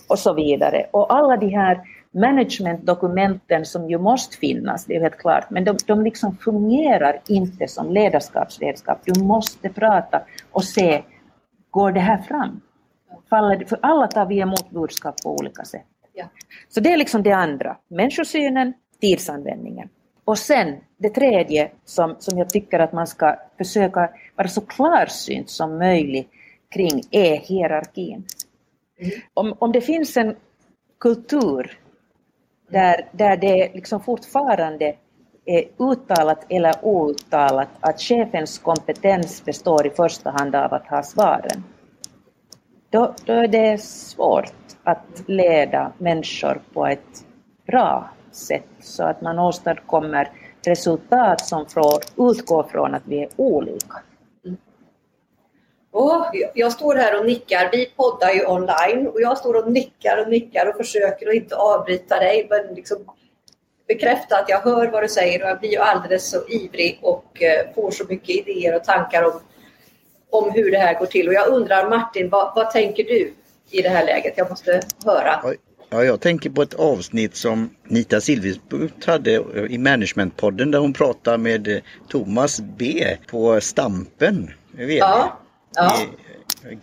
och 0.09 0.19
så 0.19 0.33
vidare. 0.35 0.87
Och 0.91 1.15
alla 1.15 1.37
de 1.37 1.49
här 1.49 1.81
managementdokumenten 2.11 3.65
som 3.65 3.91
ju 3.91 3.99
måste 3.99 4.37
finnas, 4.37 4.85
det 4.85 4.97
är 4.97 5.01
helt 5.01 5.19
klart, 5.19 5.51
men 5.51 5.65
de, 5.65 5.77
de 5.87 6.05
liksom 6.05 6.37
fungerar 6.37 7.21
inte 7.29 7.69
som 7.69 7.93
ledarskapsredskap. 7.93 8.99
Du 9.05 9.23
måste 9.23 9.69
prata 9.69 10.23
och 10.53 10.65
se, 10.65 11.03
går 11.71 11.93
det 11.93 12.01
här 12.01 12.19
fram? 12.19 12.61
För 13.29 13.79
alla 13.83 14.07
tar 14.07 14.27
vi 14.27 14.41
emot 14.41 14.71
budskap 14.71 15.15
på 15.23 15.37
olika 15.37 15.65
sätt. 15.65 15.87
Ja. 16.13 16.25
Så 16.69 16.81
det 16.81 16.93
är 16.93 16.97
liksom 16.97 17.23
det 17.23 17.33
andra, 17.33 17.77
människosynen, 17.89 18.73
tidsanvändningen. 19.01 19.89
Och 20.25 20.39
sen 20.39 20.77
det 20.97 21.09
tredje 21.09 21.71
som, 21.85 22.17
som 22.19 22.39
jag 22.39 22.51
tycker 22.51 22.79
att 22.79 22.93
man 22.93 23.07
ska 23.07 23.37
försöka 23.59 24.11
vara 24.37 24.49
så 24.49 24.61
klarsynt 24.61 25.51
som 25.51 25.79
möjligt 25.79 26.31
kring 26.71 27.03
är 27.11 27.37
hierarkin. 27.37 28.25
Mm. 28.99 29.11
Om, 29.35 29.55
om 29.59 29.73
det 29.73 29.81
finns 29.81 30.17
en 30.17 30.37
kultur 31.01 31.79
där, 32.71 33.09
där 33.13 33.37
det 33.37 33.75
liksom 33.75 34.01
fortfarande 34.01 34.97
är 35.45 35.65
uttalat 35.79 36.47
eller 36.49 36.75
outtalat 36.83 37.69
att 37.81 38.01
chefens 38.01 38.59
kompetens 38.59 39.45
består 39.45 39.87
i 39.87 39.91
första 39.91 40.31
hand 40.31 40.55
av 40.55 40.75
att 40.75 40.87
ha 40.87 41.03
svaren, 41.03 41.65
då, 42.91 43.15
då 43.25 43.33
är 43.33 43.49
det 43.49 43.83
svårt 43.83 44.53
att 44.91 45.23
leda 45.27 45.93
människor 45.99 46.61
på 46.73 46.87
ett 46.87 47.25
bra 47.67 48.11
sätt 48.33 48.69
så 48.81 49.05
att 49.05 49.21
man 49.21 49.39
åstadkommer 49.39 50.29
resultat 50.67 51.41
som 51.41 51.67
utgår 52.17 52.63
från 52.63 52.95
att 52.95 53.03
vi 53.05 53.23
är 53.23 53.29
olika. 53.37 54.03
Oh, 55.93 56.27
jag 56.55 56.73
står 56.73 56.95
här 56.95 57.21
och 57.21 57.27
nickar. 57.27 57.69
Vi 57.73 57.87
poddar 57.87 58.31
ju 58.31 58.47
online 58.47 59.07
och 59.07 59.21
jag 59.21 59.39
står 59.39 59.55
och 59.55 59.73
nickar 59.73 60.23
och 60.23 60.29
nickar 60.29 60.69
och 60.69 60.77
försöker 60.77 61.29
att 61.29 61.35
inte 61.35 61.57
avbryta 61.57 62.19
dig 62.19 62.47
men 62.51 62.75
liksom 62.75 62.99
bekräfta 63.89 64.39
att 64.39 64.49
jag 64.49 64.61
hör 64.61 64.87
vad 64.87 65.03
du 65.03 65.09
säger 65.09 65.43
och 65.43 65.49
jag 65.49 65.61
blir 65.61 65.71
ju 65.71 65.79
alldeles 65.79 66.31
så 66.31 66.49
ivrig 66.49 66.99
och 67.03 67.43
eh, 67.43 67.75
får 67.75 67.91
så 67.91 68.05
mycket 68.09 68.31
idéer 68.31 68.77
och 68.77 68.85
tankar 68.85 69.25
om, 69.25 69.41
om 70.31 70.51
hur 70.51 70.71
det 70.71 70.79
här 70.79 70.99
går 70.99 71.07
till. 71.07 71.29
Och 71.29 71.35
jag 71.35 71.49
undrar 71.49 71.91
Martin, 71.91 72.29
vad, 72.29 72.53
vad 72.55 72.71
tänker 72.71 73.05
du 73.05 73.35
i 73.71 73.83
det 73.83 73.89
här 73.89 74.07
läget? 74.07 74.35
Jag 74.37 74.51
måste 74.51 74.81
höra. 75.05 75.55
Ja, 75.91 76.05
jag 76.05 76.21
tänker 76.21 76.51
på 76.51 76.63
ett 76.63 76.75
avsnitt 76.75 77.37
som 77.37 77.71
Nita 77.89 78.21
Silversbukt 78.21 79.05
hade 79.05 79.31
i 79.69 79.79
Managementpodden 79.79 80.71
där 80.71 80.79
hon 80.79 80.93
pratar 80.93 81.39
med 81.39 81.81
Thomas 82.09 82.61
B 82.61 83.17
på 83.27 83.61
Stampen. 83.61 84.51
Ja. 84.79 85.39
ja. 85.75 86.07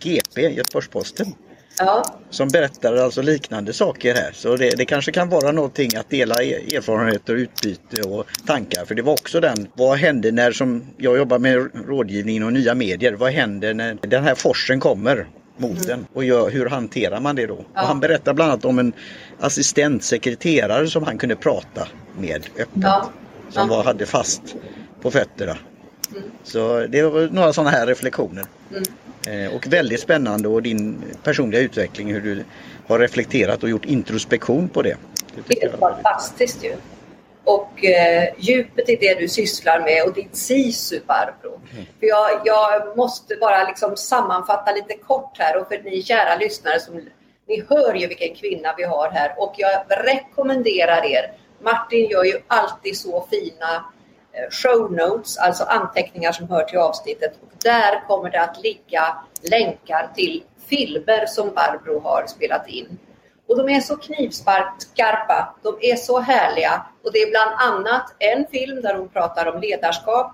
GP, 0.00 0.40
Göteborgs-Posten. 0.40 1.34
Ja. 1.78 2.02
Som 2.30 2.48
berättar 2.48 2.96
alltså 2.96 3.22
liknande 3.22 3.72
saker 3.72 4.14
här. 4.14 4.32
Så 4.32 4.56
det, 4.56 4.70
det, 4.76 4.84
kanske 4.84 5.12
kan 5.12 5.28
vara 5.28 5.52
någonting 5.52 5.96
att 5.96 6.10
dela 6.10 6.42
e-, 6.42 6.76
erfarenheter, 6.76 7.34
utbyte 7.34 8.02
och 8.02 8.26
tankar. 8.46 8.84
För 8.84 8.94
det 8.94 9.02
var 9.02 9.12
också 9.12 9.40
den, 9.40 9.68
vad 9.74 9.98
hände 9.98 10.32
när 10.32 10.52
som 10.52 10.86
jag 10.96 11.16
jobbar 11.16 11.38
med 11.38 11.70
rådgivning 11.86 12.44
och 12.44 12.52
nya 12.52 12.74
medier. 12.74 13.12
Vad 13.12 13.32
händer 13.32 13.74
när 13.74 13.98
den 14.02 14.24
här 14.24 14.34
forsen 14.34 14.80
kommer? 14.80 15.26
Mot 15.58 15.84
mm. 15.84 15.86
den 15.86 16.06
och 16.12 16.24
gör, 16.24 16.50
hur 16.50 16.66
hanterar 16.66 17.20
man 17.20 17.36
det 17.36 17.46
då? 17.46 17.64
Ja. 17.74 17.80
Han 17.80 18.00
berättar 18.00 18.34
bland 18.34 18.52
annat 18.52 18.64
om 18.64 18.78
en 18.78 18.92
assistentsekreterare 19.40 20.86
som 20.86 21.02
han 21.02 21.18
kunde 21.18 21.36
prata 21.36 21.88
med 22.18 22.46
öppet. 22.58 22.68
Ja. 22.74 23.10
Som 23.50 23.68
var, 23.68 23.84
hade 23.84 24.06
fast 24.06 24.42
på 25.00 25.10
fötterna. 25.10 25.56
Mm. 26.10 26.22
Så 26.44 26.86
det 26.86 27.02
var 27.02 27.28
några 27.32 27.52
sådana 27.52 27.70
här 27.70 27.86
reflektioner. 27.86 28.44
Mm. 28.70 29.46
Eh, 29.46 29.54
och 29.54 29.66
väldigt 29.66 30.00
spännande 30.00 30.48
och 30.48 30.62
din 30.62 31.04
personliga 31.22 31.60
utveckling 31.60 32.12
hur 32.12 32.20
du 32.20 32.44
har 32.86 32.98
reflekterat 32.98 33.62
och 33.62 33.68
gjort 33.68 33.84
introspektion 33.84 34.68
på 34.68 34.82
det. 34.82 34.96
Det 35.46 35.62
är 35.62 35.76
fantastiskt 35.76 36.64
ju 36.64 36.72
och 37.44 37.84
eh, 37.84 38.34
djupet 38.38 38.88
i 38.88 38.96
det 38.96 39.14
du 39.14 39.28
sysslar 39.28 39.80
med 39.80 40.04
och 40.04 40.14
ditt 40.14 40.36
sisu 40.36 41.00
Barbro. 41.06 41.60
Mm. 41.72 41.84
För 42.00 42.06
jag, 42.06 42.40
jag, 42.44 42.96
måste 42.96 43.36
bara 43.36 43.64
liksom 43.64 43.96
sammanfatta 43.96 44.72
lite 44.72 44.94
kort 44.94 45.38
här 45.38 45.60
och 45.60 45.68
för 45.68 45.78
ni 45.78 46.02
kära 46.02 46.36
lyssnare 46.36 46.80
som 46.80 47.00
ni 47.48 47.64
hör 47.68 47.94
ju 47.94 48.06
vilken 48.06 48.34
kvinna 48.34 48.74
vi 48.76 48.84
har 48.84 49.10
här 49.10 49.34
och 49.36 49.54
jag 49.56 49.82
rekommenderar 49.88 51.04
er. 51.04 51.32
Martin 51.60 52.10
gör 52.10 52.24
ju 52.24 52.40
alltid 52.46 52.96
så 52.96 53.26
fina 53.30 53.84
eh, 54.32 54.50
show 54.50 54.92
notes, 54.92 55.38
alltså 55.38 55.64
anteckningar 55.64 56.32
som 56.32 56.48
hör 56.48 56.64
till 56.64 56.78
avsnittet. 56.78 57.32
Och 57.42 57.52
där 57.62 58.06
kommer 58.06 58.30
det 58.30 58.40
att 58.40 58.62
ligga 58.62 59.16
länkar 59.50 60.10
till 60.14 60.42
filmer 60.68 61.26
som 61.26 61.50
Barbro 61.54 62.00
har 62.00 62.26
spelat 62.26 62.68
in. 62.68 62.98
Och 63.48 63.56
de 63.56 63.68
är 63.68 63.80
så 63.80 63.96
knivskarpa, 63.96 65.54
de 65.62 65.78
är 65.80 65.96
så 65.96 66.18
härliga. 66.18 66.86
Och 67.04 67.12
det 67.12 67.18
är 67.18 67.30
bland 67.30 67.50
annat 67.58 68.14
en 68.18 68.46
film 68.46 68.82
där 68.82 68.94
hon 68.94 69.08
pratar 69.08 69.54
om 69.54 69.60
ledarskap 69.60 70.32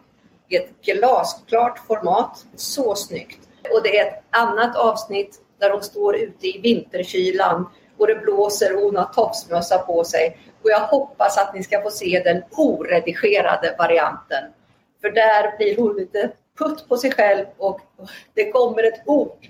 i 0.49 0.57
ett 0.57 0.71
glasklart 0.83 1.79
format. 1.87 2.45
Så 2.57 2.95
snyggt. 2.95 3.49
Och 3.73 3.83
det 3.83 3.99
är 3.99 4.07
ett 4.07 4.23
annat 4.31 4.77
avsnitt 4.77 5.41
där 5.59 5.71
hon 5.71 5.83
står 5.83 6.17
ute 6.17 6.47
i 6.47 6.61
vinterkylan 6.61 7.69
och 7.99 8.07
det 8.07 8.15
blåser 8.15 8.77
och 8.77 8.83
hon 8.83 8.97
har 8.97 9.05
tofsmössa 9.05 9.79
på 9.79 10.05
sig. 10.05 10.39
Och 10.63 10.71
jag 10.71 10.81
hoppas 10.81 11.39
att 11.39 11.55
ni 11.55 11.63
ska 11.63 11.83
få 11.83 11.91
se 11.91 12.23
den 12.25 12.43
oredigerade 12.51 13.77
varianten. 13.79 14.45
För 15.01 15.11
där 15.11 15.57
blir 15.57 15.77
hon 15.77 15.97
lite 15.97 16.31
putt 16.59 16.89
på 16.89 16.97
sig 16.97 17.13
själv 17.13 17.47
och 17.59 17.81
det 18.35 18.51
kommer 18.51 18.83
ett 18.83 19.03
ord 19.07 19.47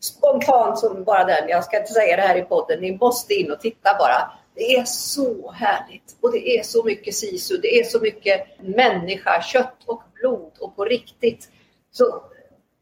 spontant 0.00 0.78
som 0.78 1.04
bara 1.04 1.24
den. 1.24 1.48
Jag 1.48 1.64
ska 1.64 1.78
inte 1.78 1.92
säga 1.92 2.16
det 2.16 2.22
här 2.22 2.36
i 2.36 2.42
podden. 2.42 2.80
Ni 2.80 2.96
måste 2.96 3.34
in 3.34 3.52
och 3.52 3.60
titta 3.60 3.98
bara. 3.98 4.30
Det 4.54 4.76
är 4.76 4.84
så 4.84 5.50
härligt 5.50 6.16
och 6.20 6.32
det 6.32 6.58
är 6.58 6.62
så 6.62 6.84
mycket 6.84 7.14
sisu. 7.14 7.56
Det 7.56 7.80
är 7.80 7.84
så 7.84 8.00
mycket 8.00 8.46
människa, 8.60 9.42
kött 9.42 9.84
och 9.86 10.02
blod 10.14 10.52
och 10.60 10.76
på 10.76 10.84
riktigt. 10.84 11.48
Så 11.90 12.22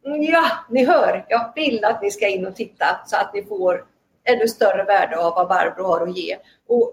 ja, 0.02 0.50
ni 0.68 0.84
hör. 0.84 1.26
Jag 1.28 1.52
vill 1.54 1.84
att 1.84 2.02
ni 2.02 2.10
ska 2.10 2.28
in 2.28 2.46
och 2.46 2.56
titta 2.56 3.00
så 3.06 3.16
att 3.16 3.34
ni 3.34 3.44
får 3.44 3.84
ännu 4.24 4.48
större 4.48 4.84
värde 4.84 5.18
av 5.18 5.34
vad 5.34 5.48
Barbro 5.48 5.84
har 5.84 6.00
att 6.00 6.16
ge. 6.16 6.38
Och 6.68 6.92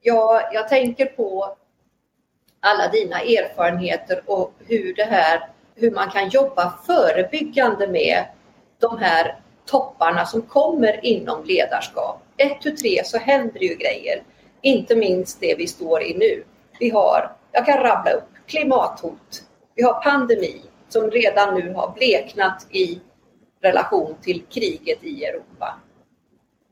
jag, 0.00 0.42
jag 0.52 0.68
tänker 0.68 1.06
på 1.06 1.56
alla 2.60 2.88
dina 2.88 3.20
erfarenheter 3.20 4.22
och 4.26 4.52
hur 4.58 4.94
det 4.94 5.04
här, 5.04 5.48
hur 5.74 5.90
man 5.90 6.10
kan 6.10 6.28
jobba 6.28 6.78
förebyggande 6.86 7.88
med 7.88 8.24
de 8.80 8.98
här 8.98 9.36
topparna 9.66 10.26
som 10.26 10.42
kommer 10.42 11.04
inom 11.06 11.44
ledarskap. 11.44 12.22
Ett, 12.36 12.60
tu, 12.60 12.76
tre 12.76 13.04
så 13.04 13.18
händer 13.18 13.60
ju 13.60 13.74
grejer. 13.74 14.22
Inte 14.60 14.96
minst 14.96 15.40
det 15.40 15.54
vi 15.54 15.66
står 15.66 16.02
i 16.02 16.18
nu. 16.18 16.44
Vi 16.80 16.90
har, 16.90 17.32
jag 17.52 17.66
kan 17.66 17.78
rabbla 17.78 18.10
upp, 18.10 18.28
klimathot. 18.46 19.42
Vi 19.74 19.82
har 19.82 20.02
pandemi 20.02 20.62
som 20.88 21.10
redan 21.10 21.54
nu 21.54 21.74
har 21.74 21.92
bleknat 21.92 22.66
i 22.70 23.00
relation 23.62 24.14
till 24.22 24.42
kriget 24.50 25.04
i 25.04 25.24
Europa. 25.24 25.80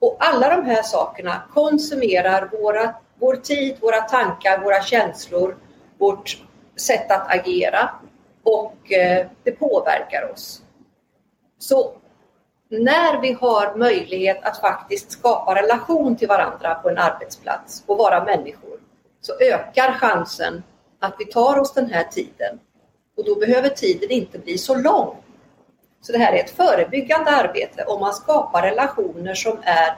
Och 0.01 0.17
alla 0.21 0.57
de 0.57 0.65
här 0.65 0.83
sakerna 0.83 1.43
konsumerar 1.55 2.51
våra, 2.53 2.95
vår 3.19 3.37
tid, 3.37 3.77
våra 3.81 4.01
tankar, 4.01 4.59
våra 4.59 4.83
känslor, 4.83 5.57
vårt 5.99 6.39
sätt 6.77 7.11
att 7.11 7.35
agera 7.35 7.91
och 8.43 8.93
eh, 8.93 9.27
det 9.43 9.53
påverkar 9.53 10.33
oss. 10.33 10.63
Så 11.59 11.93
när 12.69 13.21
vi 13.21 13.33
har 13.33 13.77
möjlighet 13.77 14.45
att 14.45 14.61
faktiskt 14.61 15.13
skapa 15.13 15.55
relation 15.63 16.17
till 16.17 16.29
varandra 16.29 16.75
på 16.75 16.89
en 16.89 16.99
arbetsplats 16.99 17.85
och 17.87 17.99
vara 17.99 18.25
människor 18.25 18.79
så 19.21 19.33
ökar 19.41 19.93
chansen 19.93 20.63
att 21.01 21.15
vi 21.19 21.25
tar 21.25 21.59
oss 21.59 21.75
den 21.75 21.91
här 21.91 22.05
tiden. 22.05 22.59
Och 23.17 23.25
då 23.25 23.35
behöver 23.35 23.69
tiden 23.69 24.11
inte 24.11 24.39
bli 24.39 24.59
så 24.59 24.75
lång. 24.75 25.17
Så 26.01 26.13
det 26.13 26.19
här 26.19 26.33
är 26.33 26.45
ett 26.45 26.51
förebyggande 26.51 27.31
arbete 27.31 27.85
om 27.85 28.01
man 28.01 28.13
skapar 28.13 28.63
relationer 28.63 29.35
som 29.35 29.59
är 29.63 29.97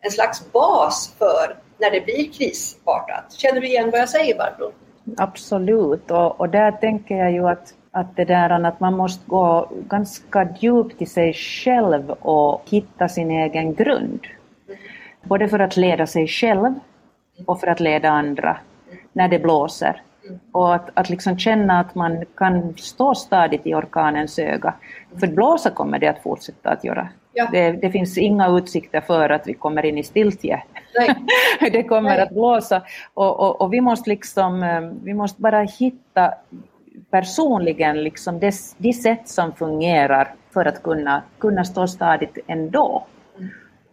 en 0.00 0.10
slags 0.10 0.52
bas 0.52 1.14
för 1.18 1.56
när 1.78 1.90
det 1.90 2.00
blir 2.00 2.32
krisartat. 2.32 3.32
Känner 3.32 3.60
du 3.60 3.66
igen 3.66 3.90
vad 3.90 4.00
jag 4.00 4.08
säger 4.08 4.38
Barbro? 4.38 4.72
Absolut, 5.16 6.10
och, 6.10 6.40
och 6.40 6.48
där 6.48 6.72
tänker 6.72 7.14
jag 7.14 7.32
ju 7.32 7.48
att 7.48 7.74
att 7.92 8.16
det 8.16 8.24
där 8.24 8.50
att 8.50 8.80
man 8.80 8.96
måste 8.96 9.24
gå 9.26 9.70
ganska 9.88 10.48
djupt 10.58 11.02
i 11.02 11.06
sig 11.06 11.34
själv 11.34 12.10
och 12.10 12.62
hitta 12.70 13.08
sin 13.08 13.30
egen 13.30 13.74
grund. 13.74 14.26
Både 15.22 15.48
för 15.48 15.58
att 15.58 15.76
leda 15.76 16.06
sig 16.06 16.26
själv 16.26 16.74
och 17.46 17.60
för 17.60 17.66
att 17.66 17.80
leda 17.80 18.10
andra 18.10 18.56
när 19.12 19.28
det 19.28 19.38
blåser. 19.38 20.02
Och 20.52 20.74
att, 20.74 20.90
att 20.94 21.10
liksom 21.10 21.38
känna 21.38 21.80
att 21.80 21.94
man 21.94 22.24
kan 22.36 22.74
stå 22.76 23.14
stadigt 23.14 23.66
i 23.66 23.74
orkanens 23.74 24.38
öga. 24.38 24.74
För 25.20 25.26
blåsa 25.26 25.70
kommer 25.70 25.98
det 25.98 26.06
att 26.06 26.22
fortsätta 26.22 26.70
att 26.70 26.84
göra. 26.84 27.08
Ja. 27.32 27.48
Det, 27.52 27.72
det, 27.72 27.90
finns 27.90 28.18
inga 28.18 28.48
utsikter 28.48 29.00
för 29.00 29.30
att 29.30 29.48
vi 29.48 29.54
kommer 29.54 29.84
in 29.84 29.98
i 29.98 30.02
stiltje. 30.02 30.62
det 31.60 31.82
kommer 31.82 32.10
Nej. 32.10 32.20
att 32.20 32.30
blåsa 32.30 32.82
och, 33.14 33.40
och, 33.40 33.60
och, 33.60 33.72
vi 33.72 33.80
måste 33.80 34.10
liksom, 34.10 34.62
eh, 34.62 34.80
vi 35.02 35.14
måste 35.14 35.42
bara 35.42 35.62
hitta 35.62 36.34
personligen 37.10 38.02
liksom 38.02 38.40
det, 38.40 38.54
det 38.78 38.92
sätt 38.92 39.28
som 39.28 39.52
fungerar 39.52 40.34
för 40.50 40.64
att 40.64 40.82
kunna, 40.82 41.22
kunna 41.38 41.64
stå 41.64 41.86
stadigt 41.86 42.38
ändå 42.46 43.06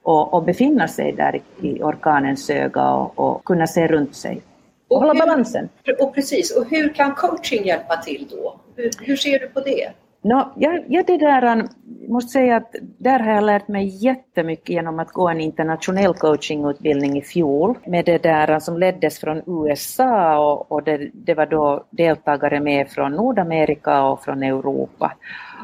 och, 0.02 0.34
och 0.34 0.44
befinna 0.44 0.88
sig 0.88 1.12
där 1.12 1.42
i 1.62 1.82
orkanens 1.84 2.50
öga 2.50 2.92
och, 2.92 3.20
och 3.20 3.46
kunna 3.46 3.68
se 3.68 3.88
runt 3.88 4.16
sig 4.16 4.42
och, 4.88 4.96
och 4.96 5.02
hålla 5.02 5.14
hur, 5.14 5.20
balansen. 5.20 5.70
Och 6.00 6.16
precis, 6.16 6.58
och 6.58 6.66
hur 6.70 6.94
kan 6.94 7.16
coaching 7.16 7.66
hjälpa 7.66 7.98
till 7.98 8.28
då? 8.32 8.60
Hur, 8.76 8.92
hur 9.00 9.16
ser 9.16 9.40
du 9.40 9.48
på 9.48 9.60
det? 9.60 9.92
No, 10.22 10.54
jag, 10.56 10.84
jag 10.88 11.06
det 11.06 11.18
där, 11.18 11.68
måste 12.08 12.32
säga 12.32 12.56
att 12.56 12.76
där 12.98 13.20
har 13.20 13.32
jag 13.32 13.44
lärt 13.44 13.68
mig 13.68 14.06
jättemycket 14.06 14.70
genom 14.70 15.00
att 15.00 15.12
gå 15.12 15.30
en 15.30 15.42
internationell 15.42 16.14
coachingutbildning 16.14 17.18
i 17.18 17.22
fjol 17.22 17.78
med 17.86 18.06
det 18.06 18.24
där 18.24 18.60
som 18.60 18.78
leddes 18.78 19.20
från 19.20 19.42
USA 19.48 20.40
och, 20.52 20.72
och 20.72 20.84
det, 20.84 21.10
det, 21.14 21.34
var 21.34 21.46
då 21.46 21.86
deltagare 21.90 22.60
med 22.60 22.90
från 22.90 23.12
Nordamerika 23.12 24.04
och 24.04 24.24
från 24.24 24.44
Europa. 24.44 25.14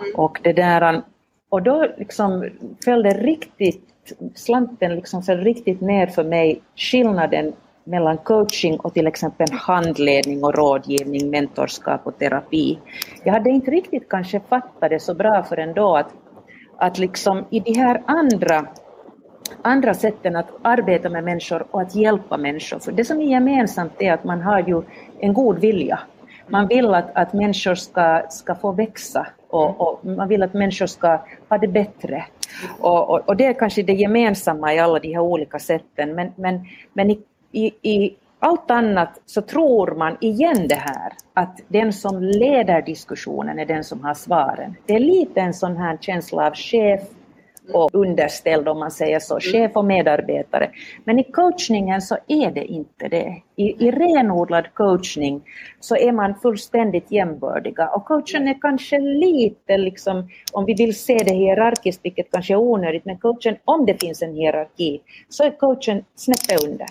Mm. 0.02 0.16
Och 0.16 0.40
det 0.44 0.54
där, 0.54 1.02
och 1.50 1.62
då 1.62 1.88
liksom 1.98 2.50
föll 2.86 3.04
det 3.04 3.14
riktigt, 3.14 4.14
slanten 4.36 4.96
liksom 4.96 5.24
föll 5.24 5.44
riktigt 5.44 5.82
ner 5.82 6.08
för 6.08 6.24
mig 6.24 6.62
skillnaden 6.76 7.54
mellan 7.84 8.18
coaching 8.18 8.80
och 8.80 8.94
till 8.94 9.08
exempel 9.08 9.48
handledning 9.52 10.44
och 10.44 10.56
rådgivning, 10.56 11.30
mentorskap 11.30 12.02
och 12.04 12.20
terapi. 12.20 12.80
Jag 13.24 13.34
hade 13.34 13.50
inte 13.50 13.72
riktigt 13.72 14.10
kanske 14.10 14.40
fattat 14.40 14.90
det 14.90 15.00
så 15.00 15.14
bra 15.14 15.44
förrän 15.44 15.74
då 15.74 15.98
att, 15.98 16.14
att 16.78 16.98
liksom 16.98 17.46
i 17.50 17.60
de 17.60 17.74
här 17.74 18.04
andra, 18.06 18.66
andra 19.62 19.94
sätten 19.94 20.36
att 20.36 20.50
arbeta 20.62 21.10
med 21.10 21.24
människor 21.24 21.66
och 21.72 21.82
att 21.82 21.96
hjälpa 21.96 22.38
människor, 22.38 22.80
för 22.80 22.92
det 22.92 23.06
som 23.06 23.20
är 23.20 23.26
gemensamt 23.26 23.94
är 24.00 24.14
att 24.14 24.24
man 24.24 24.42
har 24.42 24.60
ju 24.60 24.82
en 25.20 25.34
god 25.34 25.60
vilja. 25.60 26.00
Man 26.48 26.68
vill 26.68 26.94
att, 26.94 27.16
att 27.16 27.34
människor 27.34 27.76
ska, 27.76 28.22
ska 28.30 28.56
få 28.56 28.72
växa 28.72 29.28
och, 29.50 29.82
och 29.82 30.06
man 30.06 30.28
vill 30.28 30.44
att 30.44 30.54
människor 30.54 30.86
ska 30.86 31.20
ha 31.50 31.58
det 31.58 31.68
bättre. 31.68 32.24
Och, 32.80 33.10
och, 33.10 33.30
och, 33.30 33.38
det 33.38 33.46
är 33.46 33.54
kanske 33.54 33.84
det 33.84 33.94
gemensamma 33.94 34.74
i 34.74 34.80
alla 34.80 35.00
de 35.00 35.14
här 35.14 35.22
olika 35.22 35.60
sätten, 35.60 36.16
men, 36.16 36.32
men, 36.36 36.66
men 36.94 37.12
i 37.12 37.20
i, 37.54 37.66
i 37.82 38.16
allt 38.40 38.72
annat 38.72 39.22
så 39.26 39.42
tror 39.42 39.96
man 39.96 40.18
igen 40.22 40.68
det 40.68 40.76
här 40.76 41.14
att 41.34 41.60
den 41.68 41.94
som 41.94 42.24
leder 42.24 42.82
diskussionen 42.82 43.60
är 43.60 43.66
den 43.66 43.84
som 43.84 44.04
har 44.04 44.14
svaren. 44.14 44.76
Det 44.86 44.96
är 44.96 45.00
lite 45.00 45.42
en 45.42 45.54
sån 45.54 45.78
här 45.78 45.98
känsla 46.02 46.48
av 46.48 46.54
chef 46.54 47.02
och 47.74 47.90
underställd 47.96 48.68
om 48.68 48.80
man 48.80 48.92
säger 48.92 49.20
så, 49.20 49.40
chef 49.40 49.72
och 49.76 49.86
medarbetare. 49.86 50.70
Men 51.04 51.20
i 51.20 51.24
coachningen 51.24 52.02
så 52.02 52.18
är 52.28 52.52
det 52.52 52.66
inte 52.66 53.08
det. 53.08 53.42
I, 53.56 53.88
i 53.88 53.92
renodlad 53.92 54.74
coachning 54.74 55.42
så 55.80 55.96
är 55.96 56.12
man 56.12 56.36
fullständigt 56.36 57.12
jämbördiga 57.12 57.88
och 57.88 58.06
coachen 58.06 58.48
är 58.48 58.62
kanske 58.62 59.00
lite, 59.00 59.78
liksom, 59.78 60.30
om 60.52 60.66
vi 60.66 60.74
vill 60.74 60.96
se 60.96 61.18
det 61.18 61.34
hierarkiskt, 61.34 62.06
vilket 62.06 62.32
kanske 62.32 62.54
är 62.54 62.58
onödigt, 62.58 63.06
men 63.06 63.18
coachen, 63.18 63.56
om 63.66 63.86
det 63.86 64.02
finns 64.02 64.22
en 64.22 64.36
hierarki, 64.36 65.02
så 65.30 65.44
är 65.44 65.52
coachen 65.52 66.06
snäppet 66.16 66.64
under 66.70 66.88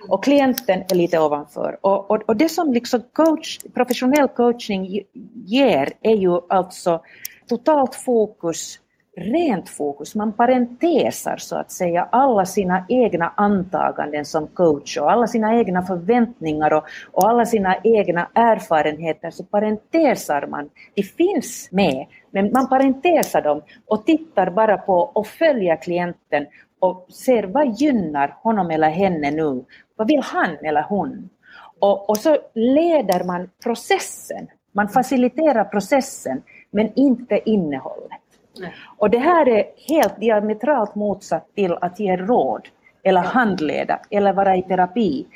Mm. 0.00 0.10
och 0.10 0.24
klienten 0.24 0.84
är 0.90 0.94
lite 0.94 1.20
ovanför. 1.20 1.78
Och, 1.80 2.10
och, 2.10 2.22
och 2.26 2.36
det 2.36 2.48
som 2.48 2.72
liksom 2.72 3.02
coach, 3.12 3.58
professionell 3.74 4.28
coachning 4.28 5.02
ger 5.46 5.92
är 6.02 6.16
ju 6.16 6.40
alltså 6.48 7.00
totalt 7.48 7.94
fokus, 7.94 8.78
rent 9.16 9.68
fokus. 9.68 10.14
Man 10.14 10.32
parentesar 10.32 11.36
så 11.36 11.56
att 11.56 11.70
säga 11.70 12.08
alla 12.12 12.46
sina 12.46 12.84
egna 12.88 13.32
antaganden 13.36 14.24
som 14.24 14.46
coach 14.46 14.96
och 14.96 15.12
alla 15.12 15.26
sina 15.26 15.58
egna 15.58 15.82
förväntningar 15.82 16.72
och, 16.72 16.84
och 17.12 17.28
alla 17.28 17.46
sina 17.46 17.76
egna 17.84 18.28
erfarenheter 18.34 19.30
så 19.30 19.44
parentesar 19.44 20.46
man. 20.46 20.70
De 20.94 21.02
finns 21.02 21.68
med, 21.72 22.06
men 22.30 22.52
man 22.52 22.68
parentesar 22.68 23.42
dem 23.42 23.62
och 23.86 24.06
tittar 24.06 24.50
bara 24.50 24.78
på 24.78 24.94
och 24.94 25.26
följer 25.26 25.82
klienten 25.82 26.46
och 26.80 27.06
ser 27.10 27.42
vad 27.42 27.80
gynnar 27.80 28.36
honom 28.42 28.70
eller 28.70 28.90
henne 28.90 29.30
nu 29.30 29.64
vad 30.00 30.08
vill 30.08 30.22
han 30.22 30.56
eller 30.62 30.82
hon? 30.82 31.30
Och, 31.78 32.10
och 32.10 32.16
så 32.16 32.38
leder 32.54 33.24
man 33.24 33.50
processen. 33.62 34.48
Man 34.72 34.88
faciliterar 34.88 35.64
processen, 35.64 36.42
men 36.70 36.92
inte 36.94 37.50
innehållet. 37.50 38.20
Nej. 38.60 38.74
Och 38.96 39.10
det 39.10 39.18
här 39.18 39.48
är 39.48 39.64
helt 39.88 40.20
diametralt 40.20 40.94
motsatt 40.94 41.54
till 41.54 41.72
att 41.72 42.00
ge 42.00 42.16
råd 42.16 42.68
eller 43.02 43.20
handleda 43.20 44.00
eller 44.10 44.32
vara 44.32 44.56
i 44.56 44.62
terapi. 44.62 45.26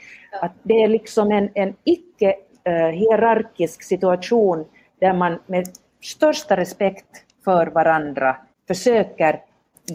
Att 0.40 0.52
det 0.62 0.82
är 0.82 0.88
liksom 0.88 1.32
en, 1.32 1.50
en 1.54 1.74
icke-hierarkisk 1.84 3.80
uh, 3.80 3.84
situation 3.84 4.64
där 5.00 5.12
man 5.12 5.38
med 5.46 5.68
största 6.02 6.56
respekt 6.56 7.24
för 7.44 7.66
varandra 7.66 8.36
försöker 8.68 9.40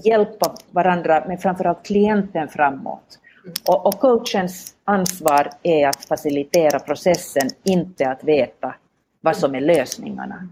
hjälpa 0.05 0.55
varandra, 0.71 1.23
men 1.27 1.37
framförallt 1.37 1.85
klienten 1.85 2.47
framåt. 2.47 3.19
Och, 3.67 3.85
och 3.85 3.99
coachens 3.99 4.73
ansvar 4.83 5.49
är 5.63 5.87
att 5.87 6.05
facilitera 6.05 6.79
processen, 6.79 7.49
inte 7.63 8.09
att 8.09 8.23
veta 8.23 8.75
vad 9.21 9.37
som 9.37 9.55
är 9.55 9.61
lösningarna. 9.61 10.47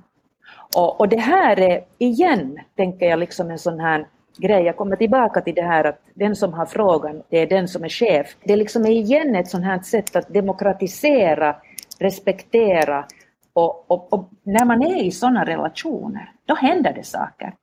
Och, 0.76 1.00
och 1.00 1.10
det 1.10 1.20
här 1.20 1.60
är 1.60 1.84
igen, 1.98 2.60
tänker 2.76 3.06
jag, 3.06 3.20
liksom 3.20 3.52
en 3.52 3.60
sån 3.60 3.80
här 3.80 4.08
grej. 4.38 4.64
Jag 4.64 4.78
kommer 4.78 4.96
tillbaka 4.96 5.42
till 5.42 5.56
det 5.56 5.62
här 5.62 5.84
att 5.84 6.00
den 6.14 6.36
som 6.36 6.54
har 6.54 6.66
frågan, 6.66 7.24
det 7.30 7.38
är 7.38 7.48
den 7.48 7.68
som 7.68 7.84
är 7.84 7.90
chef. 7.90 8.36
Det 8.44 8.54
är 8.54 8.58
liksom 8.58 8.86
igen 8.86 9.36
ett 9.36 9.48
sånt 9.48 9.66
här 9.66 9.80
sätt 9.80 10.16
att 10.16 10.34
demokratisera, 10.34 11.56
respektera 12.00 13.06
och, 13.54 13.92
och, 13.92 14.14
och, 14.14 14.30
när 14.44 14.66
man 14.66 14.82
är 14.82 15.04
i 15.04 15.12
sådana 15.12 15.46
relationer, 15.46 16.32
då 16.46 16.56
händer 16.56 16.94
det 16.94 17.04
saker. 17.04 17.54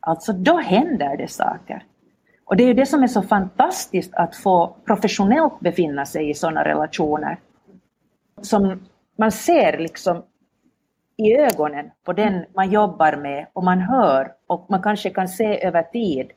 Alltså 0.00 0.32
då 0.32 0.58
händer 0.58 1.16
det 1.16 1.28
saker. 1.28 1.84
Och 2.48 2.56
det 2.56 2.62
är 2.62 2.66
ju 2.66 2.74
det 2.74 2.86
som 2.86 3.02
är 3.02 3.06
så 3.06 3.22
fantastiskt 3.22 4.14
att 4.14 4.36
få 4.36 4.76
professionellt 4.86 5.60
befinna 5.60 6.06
sig 6.06 6.30
i 6.30 6.34
sådana 6.34 6.64
relationer. 6.64 7.38
Som 8.42 8.80
man 9.16 9.32
ser 9.32 9.78
liksom 9.78 10.22
i 11.16 11.36
ögonen 11.36 11.90
på 12.04 12.12
den 12.12 12.44
man 12.54 12.70
jobbar 12.70 13.16
med 13.16 13.46
och 13.52 13.64
man 13.64 13.80
hör 13.80 14.32
och 14.46 14.66
man 14.68 14.82
kanske 14.82 15.10
kan 15.10 15.28
se 15.28 15.66
över 15.66 15.82
tid 15.82 16.30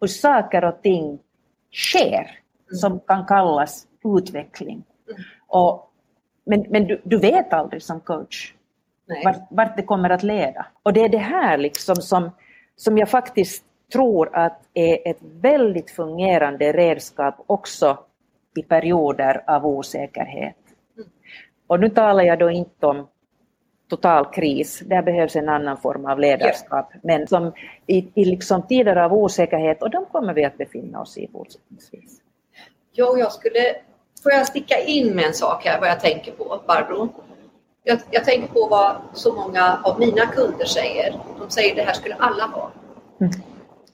hur 0.00 0.08
saker 0.08 0.64
och 0.64 0.82
ting 0.82 1.18
sker 1.72 2.30
som 2.80 3.00
kan 3.00 3.26
kallas 3.26 3.86
utveckling. 4.04 4.84
Och, 5.48 5.90
men 6.46 6.66
men 6.70 6.86
du, 6.86 7.00
du 7.04 7.18
vet 7.18 7.52
aldrig 7.52 7.82
som 7.82 8.00
coach 8.00 8.54
vart, 9.24 9.36
vart, 9.50 9.76
det 9.76 9.82
kommer 9.82 10.10
att 10.10 10.22
leda. 10.22 10.66
Och 10.82 10.92
det 10.92 11.00
är 11.00 11.08
det 11.08 11.18
här 11.18 11.58
liksom 11.58 11.96
som, 11.96 12.30
som 12.76 12.98
jag 12.98 13.08
faktiskt 13.08 13.64
tror 13.92 14.36
att 14.36 14.60
är 14.74 14.98
ett 15.10 15.18
väldigt 15.20 15.90
fungerande 15.90 16.72
redskap 16.72 17.34
också 17.46 17.98
i 18.56 18.62
perioder 18.62 19.44
av 19.46 19.66
osäkerhet. 19.66 20.56
Och 21.66 21.80
nu 21.80 21.88
talar 21.88 22.24
jag 22.24 22.38
då 22.38 22.50
inte 22.50 22.86
om 22.86 23.08
total 23.88 24.26
kris, 24.26 24.82
där 24.86 25.02
behövs 25.02 25.36
en 25.36 25.48
annan 25.48 25.76
form 25.76 26.06
av 26.06 26.18
ledarskap. 26.18 26.92
Men 27.02 27.26
som 27.26 27.52
i, 27.86 28.08
i 28.14 28.24
liksom 28.24 28.62
tider 28.62 28.96
av 28.96 29.12
osäkerhet, 29.12 29.82
och 29.82 29.90
de 29.90 30.06
kommer 30.06 30.34
vi 30.34 30.44
att 30.44 30.58
befinna 30.58 31.00
oss 31.00 31.18
i 31.18 31.28
fortsättningsvis. 31.32 32.20
Ja, 32.92 33.18
jag 33.18 33.32
skulle, 33.32 33.74
får 34.22 34.32
jag 34.32 34.46
sticka 34.46 34.78
in 34.78 35.14
med 35.14 35.24
en 35.24 35.34
sak 35.34 35.64
här, 35.64 35.80
vad 35.80 35.88
jag 35.88 36.00
tänker 36.00 36.32
på, 36.32 36.60
Barbro? 36.66 37.08
Jag, 37.84 37.98
jag 38.10 38.24
tänker 38.24 38.48
på 38.48 38.66
vad 38.66 38.96
så 39.12 39.34
många 39.34 39.80
av 39.84 39.98
mina 39.98 40.26
kunder 40.26 40.64
säger. 40.64 41.20
De 41.38 41.50
säger 41.50 41.76
det 41.76 41.82
här 41.82 41.92
skulle 41.92 42.14
alla 42.14 42.46
ha. 42.46 42.70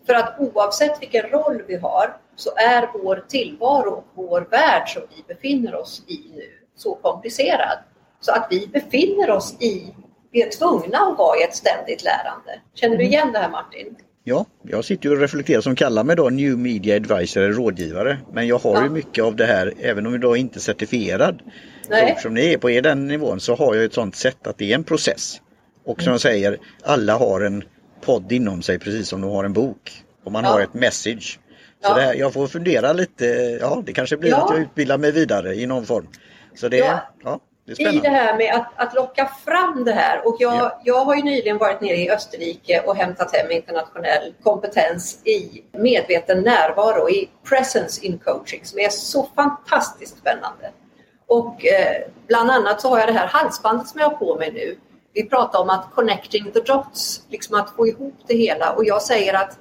För 0.07 0.14
att 0.14 0.35
oavsett 0.38 1.03
vilken 1.03 1.23
roll 1.23 1.62
vi 1.69 1.77
har 1.77 2.16
så 2.37 2.51
är 2.57 2.88
vår 3.03 3.25
tillvaro 3.29 3.90
och 3.90 4.07
vår 4.14 4.49
värld 4.51 4.88
som 4.88 5.03
vi 5.16 5.35
befinner 5.35 5.75
oss 5.75 6.03
i 6.07 6.31
nu 6.35 6.42
så 6.77 6.95
komplicerad. 6.95 7.79
Så 8.21 8.33
att 8.33 8.47
vi 8.51 8.66
befinner 8.66 9.31
oss 9.31 9.57
i, 9.61 9.95
vi 10.33 10.42
är 10.42 10.51
tvungna 10.51 10.99
att 10.99 11.19
vara 11.19 11.38
i 11.38 11.42
ett 11.42 11.57
ständigt 11.57 12.05
lärande. 12.05 12.61
Känner 12.75 12.97
du 12.97 13.03
mm. 13.03 13.12
igen 13.12 13.33
det 13.33 13.38
här 13.38 13.51
Martin? 13.51 13.97
Ja, 14.25 14.47
jag 14.62 14.85
sitter 14.85 15.12
och 15.12 15.21
reflekterar 15.21 15.61
som 15.61 15.77
kallar 15.77 16.05
mig 16.05 16.16
då 16.16 16.29
New 16.29 16.59
Media 16.59 16.97
Advisor 16.97 17.42
eller 17.42 17.55
rådgivare. 17.55 18.19
Men 18.33 18.47
jag 18.47 18.59
har 18.59 18.75
ja. 18.75 18.83
ju 18.83 18.90
mycket 18.90 19.25
av 19.25 19.37
det 19.37 19.47
här, 19.47 19.73
även 19.81 20.07
om 20.07 20.12
jag 20.12 20.21
då 20.21 20.37
inte 20.37 20.59
är 20.59 20.61
certifierad. 20.61 21.42
Nej. 21.88 22.11
Eftersom 22.11 22.35
ni 22.35 22.53
är 22.53 22.59
på 22.59 22.71
er 22.71 22.83
den 22.83 23.09
nivån 23.09 23.40
så 23.40 23.55
har 23.55 23.75
jag 23.75 23.85
ett 23.85 23.95
sånt 23.95 24.16
sätt 24.16 24.47
att 24.47 24.59
det 24.59 24.71
är 24.71 24.75
en 24.75 24.85
process. 24.85 25.40
Och 25.85 26.03
som 26.03 26.09
mm. 26.09 26.12
jag 26.12 26.21
säger, 26.21 26.59
alla 26.83 27.16
har 27.16 27.40
en 27.40 27.64
podd 28.07 28.33
inom 28.33 28.62
sig 28.62 28.79
precis 28.79 29.09
som 29.09 29.21
de 29.21 29.31
har 29.31 29.45
en 29.45 29.53
bok. 29.53 30.05
Och 30.25 30.33
man 30.33 30.45
ja. 30.45 30.51
har 30.51 30.61
ett 30.61 30.75
message. 30.75 31.38
Så 31.83 31.90
ja. 31.90 31.95
här, 31.95 32.14
jag 32.14 32.33
får 32.33 32.47
fundera 32.47 32.92
lite, 32.92 33.25
ja 33.61 33.83
det 33.87 33.92
kanske 33.92 34.16
blir 34.16 34.35
att 34.35 34.51
jag 34.51 34.59
utbildar 34.59 34.99
mig 34.99 35.12
vidare 35.12 35.55
i 35.55 35.66
någon 35.66 35.87
form. 35.87 36.09
Så 36.55 36.69
det, 36.69 36.77
ja. 36.77 37.01
ja 37.25 37.40
det 37.66 37.81
I 37.81 38.01
det 38.01 38.09
här 38.09 38.37
med 38.37 38.55
att, 38.55 38.73
att 38.77 38.95
locka 38.95 39.31
fram 39.45 39.85
det 39.85 39.92
här 39.92 40.27
och 40.27 40.37
jag, 40.38 40.55
ja. 40.55 40.81
jag 40.85 41.05
har 41.05 41.16
ju 41.16 41.23
nyligen 41.23 41.59
varit 41.59 41.81
nere 41.81 41.97
i 41.97 42.11
Österrike 42.11 42.83
och 42.87 42.97
hämtat 42.97 43.37
hem 43.37 43.51
internationell 43.51 44.35
kompetens 44.42 45.27
i 45.27 45.62
medveten 45.73 46.42
närvaro, 46.42 47.11
i 47.11 47.31
presence 47.49 48.05
in 48.07 48.19
coaching 48.19 48.61
som 48.64 48.79
är 48.79 48.88
så 48.88 49.29
fantastiskt 49.35 50.19
spännande. 50.19 50.71
Och 51.27 51.66
eh, 51.66 52.03
bland 52.27 52.51
annat 52.51 52.81
så 52.81 52.88
har 52.88 52.99
jag 52.99 53.09
det 53.09 53.12
här 53.12 53.27
halsbandet 53.27 53.88
som 53.88 54.01
jag 54.01 54.09
har 54.09 54.16
på 54.16 54.37
mig 54.37 54.53
nu. 54.53 54.79
Vi 55.16 55.22
pratar 55.22 55.59
om 55.61 55.70
att 55.70 55.94
connecting 55.94 56.52
the 56.52 56.61
dots, 56.61 57.22
liksom 57.29 57.61
att 57.61 57.70
få 57.76 57.87
ihop 57.87 58.14
det 58.26 58.35
hela 58.35 58.72
och 58.72 58.85
jag 58.85 59.02
säger 59.02 59.35
att 59.35 59.59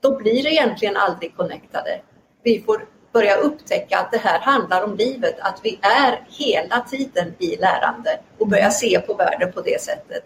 då 0.00 0.16
blir 0.16 0.42
det 0.42 0.52
egentligen 0.52 0.96
aldrig 0.96 1.36
connectade. 1.36 2.00
Vi 2.42 2.60
får 2.60 2.88
börja 3.12 3.36
upptäcka 3.36 3.98
att 3.98 4.10
det 4.10 4.18
här 4.18 4.38
handlar 4.40 4.84
om 4.84 4.96
livet, 4.96 5.40
att 5.40 5.60
vi 5.62 5.78
är 5.82 6.26
hela 6.28 6.80
tiden 6.80 7.34
i 7.38 7.56
lärande 7.56 8.18
och 8.38 8.48
börja 8.48 8.70
se 8.70 9.00
på 9.00 9.14
världen 9.14 9.52
på 9.52 9.60
det 9.60 9.80
sättet. 9.80 10.24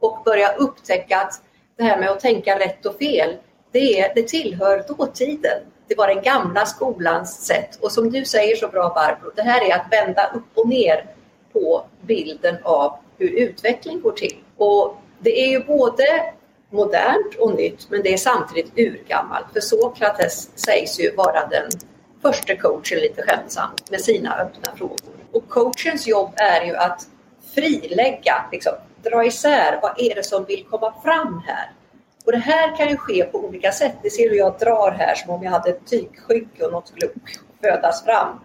Och 0.00 0.22
börja 0.24 0.52
upptäcka 0.52 1.20
att 1.20 1.42
det 1.76 1.84
här 1.84 1.98
med 1.98 2.10
att 2.10 2.20
tänka 2.20 2.58
rätt 2.58 2.86
och 2.86 2.98
fel, 2.98 3.36
det, 3.72 4.00
är, 4.00 4.14
det 4.14 4.28
tillhör 4.28 4.84
dåtiden. 4.88 5.58
Det 5.88 5.94
var 5.98 6.08
den 6.08 6.22
gamla 6.22 6.66
skolans 6.66 7.46
sätt. 7.46 7.78
Och 7.82 7.92
som 7.92 8.10
du 8.10 8.24
säger 8.24 8.56
så 8.56 8.68
bra 8.68 8.92
Barbro, 8.94 9.30
det 9.36 9.42
här 9.42 9.70
är 9.70 9.74
att 9.74 9.92
vända 9.92 10.30
upp 10.34 10.58
och 10.58 10.68
ner 10.68 11.06
på 11.52 11.84
bilden 12.06 12.56
av 12.62 12.98
hur 13.18 13.28
utveckling 13.28 14.00
går 14.00 14.12
till. 14.12 14.36
Och 14.56 14.96
det 15.18 15.44
är 15.44 15.48
ju 15.48 15.64
både 15.64 16.32
modernt 16.70 17.34
och 17.38 17.54
nytt, 17.54 17.90
men 17.90 18.02
det 18.02 18.12
är 18.12 18.16
samtidigt 18.16 18.72
urgammalt. 18.78 19.46
För 19.52 19.60
Sokrates 19.60 20.50
sägs 20.54 21.00
ju 21.00 21.14
vara 21.16 21.46
den 21.46 21.70
första 22.22 22.56
coachen 22.56 22.98
lite 22.98 23.22
skämtsamt 23.22 23.90
med 23.90 24.00
sina 24.00 24.36
öppna 24.36 24.76
frågor. 24.76 24.98
Och 25.32 25.48
coachens 25.48 26.06
jobb 26.06 26.32
är 26.36 26.64
ju 26.64 26.76
att 26.76 27.06
frilägga, 27.54 28.44
liksom, 28.52 28.72
dra 29.02 29.24
isär 29.24 29.78
vad 29.82 29.94
är 29.98 30.14
det 30.14 30.22
som 30.22 30.44
vill 30.44 30.64
komma 30.70 30.94
fram 31.02 31.42
här. 31.46 31.70
Och 32.24 32.32
det 32.32 32.38
här 32.38 32.76
kan 32.76 32.88
ju 32.88 32.96
ske 32.96 33.24
på 33.24 33.38
olika 33.38 33.72
sätt. 33.72 33.94
Det 34.02 34.10
ser 34.10 34.30
du 34.30 34.36
jag 34.36 34.58
drar 34.58 34.90
här 34.90 35.14
som 35.14 35.30
om 35.30 35.42
jag 35.42 35.50
hade 35.50 35.70
ett 35.70 35.86
tygskynke 35.86 36.64
och 36.64 36.72
något 36.72 36.88
skulle 36.88 37.08
födas 37.60 38.04
fram. 38.04 38.40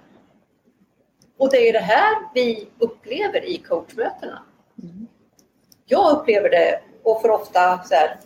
Och 1.37 1.51
det 1.51 1.69
är 1.69 1.73
det 1.73 1.79
här 1.79 2.15
vi 2.33 2.67
upplever 2.79 3.45
i 3.45 3.57
coachmötena. 3.57 4.41
Mm. 4.83 5.07
Jag 5.85 6.11
upplever 6.11 6.49
det 6.49 6.79
och 7.03 7.21
får 7.21 7.29
ofta 7.31 7.83
så 7.83 7.95
här, 7.95 8.17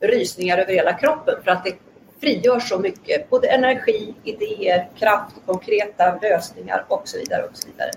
rysningar 0.00 0.58
över 0.58 0.72
hela 0.72 0.92
kroppen 0.92 1.34
för 1.44 1.50
att 1.50 1.64
det 1.64 1.74
frigör 2.20 2.60
så 2.60 2.78
mycket. 2.78 3.30
Både 3.30 3.48
energi, 3.48 4.14
idéer, 4.24 4.88
kraft, 4.96 5.36
konkreta 5.46 6.18
lösningar 6.22 6.84
och 6.88 7.08
så 7.08 7.18
vidare. 7.18 7.42
Och 7.42 7.56
så 7.56 7.68
vidare. 7.68 7.90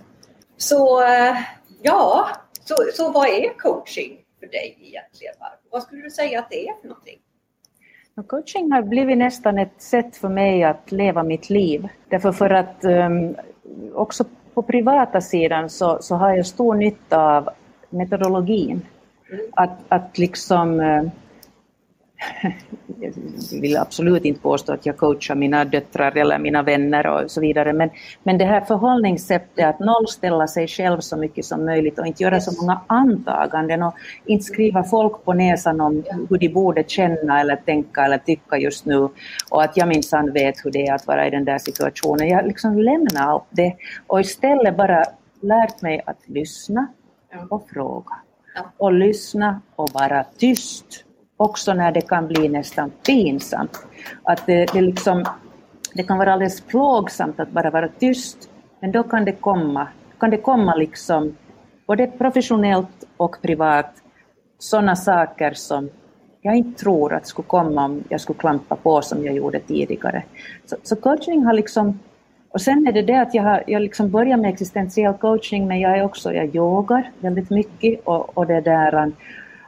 Så 0.57 1.03
eh, 1.03 1.37
ja, 1.81 2.27
så, 2.63 2.75
så 2.93 3.11
vad 3.11 3.27
är 3.27 3.57
coaching 3.57 4.17
för 4.39 4.47
dig 4.47 4.77
egentligen? 4.81 5.33
Vad 5.69 5.83
skulle 5.83 6.01
du 6.01 6.09
säga 6.09 6.39
att 6.39 6.49
det 6.49 6.67
är 6.67 6.81
för 6.81 6.87
någonting? 6.87 7.19
Coaching 8.27 8.71
har 8.71 8.81
blivit 8.81 9.17
nästan 9.17 9.57
ett 9.57 9.81
sätt 9.81 10.17
för 10.17 10.29
mig 10.29 10.63
att 10.63 10.91
leva 10.91 11.23
mitt 11.23 11.49
liv. 11.49 11.87
Därför 12.09 12.31
för 12.31 12.49
att 12.49 12.85
um, 12.85 13.35
också 13.93 14.25
på 14.53 14.61
privata 14.61 15.21
sidan 15.21 15.69
så, 15.69 15.97
så 16.01 16.15
har 16.15 16.35
jag 16.35 16.45
stor 16.45 16.75
nytta 16.75 17.37
av 17.37 17.49
metodologin. 17.89 18.81
Att, 19.51 19.79
att 19.87 20.17
liksom 20.17 20.79
uh, 20.79 21.03
jag 22.99 23.61
vill 23.61 23.77
absolut 23.77 24.25
inte 24.25 24.41
påstå 24.41 24.73
att 24.73 24.85
jag 24.85 24.97
coachar 24.97 25.35
mina 25.35 25.65
döttrar 25.65 26.17
eller 26.17 26.39
mina 26.39 26.63
vänner 26.63 27.07
och 27.07 27.31
så 27.31 27.41
vidare, 27.41 27.73
men, 27.73 27.89
men 28.23 28.37
det 28.37 28.45
här 28.45 28.61
förhållningssättet 28.61 29.65
att 29.65 29.79
nollställa 29.79 30.47
sig 30.47 30.67
själv 30.67 30.99
så 30.99 31.17
mycket 31.17 31.45
som 31.45 31.65
möjligt 31.65 31.99
och 31.99 32.07
inte 32.07 32.23
göra 32.23 32.39
så 32.39 32.61
många 32.61 32.81
antaganden 32.87 33.83
och 33.83 33.93
inte 34.25 34.43
skriva 34.43 34.83
folk 34.83 35.25
på 35.25 35.33
näsan 35.33 35.81
om 35.81 36.03
hur 36.29 36.37
de 36.37 36.49
borde 36.49 36.83
känna 36.87 37.41
eller 37.41 37.55
tänka 37.55 38.05
eller 38.05 38.17
tycka 38.17 38.57
just 38.57 38.85
nu 38.85 39.09
och 39.49 39.63
att 39.63 39.77
jag 39.77 39.87
minsann 39.87 40.33
vet 40.33 40.65
hur 40.65 40.71
det 40.71 40.87
är 40.87 40.93
att 40.93 41.07
vara 41.07 41.27
i 41.27 41.29
den 41.29 41.45
där 41.45 41.57
situationen. 41.57 42.27
Jag 42.27 42.47
liksom 42.47 42.79
lämnar 42.79 43.27
allt 43.27 43.47
det 43.49 43.75
och 44.07 44.19
istället 44.19 44.77
bara 44.77 45.03
lärt 45.41 45.81
mig 45.81 46.01
att 46.05 46.19
lyssna 46.25 46.87
och 47.49 47.69
fråga 47.69 48.15
och 48.77 48.93
lyssna 48.93 49.61
och 49.75 49.89
vara 49.93 50.23
tyst 50.23 50.85
också 51.37 51.73
när 51.73 51.91
det 51.91 52.01
kan 52.01 52.27
bli 52.27 52.49
nästan 52.49 52.91
pinsamt. 53.05 53.87
Att 54.23 54.45
det, 54.45 54.65
det, 54.73 54.81
liksom, 54.81 55.25
det 55.93 56.03
kan 56.03 56.17
vara 56.17 56.33
alldeles 56.33 56.61
plågsamt 56.61 57.39
att 57.39 57.51
bara 57.51 57.69
vara 57.69 57.87
tyst, 57.87 58.49
men 58.79 58.91
då 58.91 59.03
kan 59.03 59.25
det 59.25 59.31
komma, 59.31 59.87
kan 60.19 60.29
det 60.29 60.37
komma 60.37 60.75
liksom, 60.75 61.35
både 61.87 62.07
professionellt 62.07 63.03
och 63.17 63.41
privat, 63.41 63.93
sådana 64.59 64.95
saker 64.95 65.53
som 65.53 65.89
jag 66.41 66.55
inte 66.55 66.79
tror 66.79 67.13
att 67.13 67.27
skulle 67.27 67.47
komma 67.47 67.85
om 67.85 68.03
jag 68.09 68.21
skulle 68.21 68.39
klampa 68.39 68.75
på 68.75 69.01
som 69.01 69.25
jag 69.25 69.35
gjorde 69.35 69.59
tidigare. 69.59 70.23
Så, 70.65 70.75
så 70.83 70.95
coaching 70.95 71.45
har 71.45 71.53
liksom 71.53 71.99
och 72.57 72.61
sen 72.61 72.87
är 72.87 72.91
det 72.91 73.01
det 73.01 73.21
att 73.21 73.33
jag 73.33 73.43
har 73.43 73.63
jag 73.67 73.81
liksom 73.81 74.09
börjar 74.09 74.37
med 74.37 74.49
existentiell 74.49 75.13
coaching 75.13 75.67
men 75.67 75.79
jag 75.79 75.97
är 75.97 76.03
också, 76.03 76.33
jag 76.33 76.55
yogar 76.55 77.11
väldigt 77.19 77.49
mycket 77.49 78.01
och, 78.03 78.37
och 78.37 78.47
det 78.47 78.61
där 78.61 79.11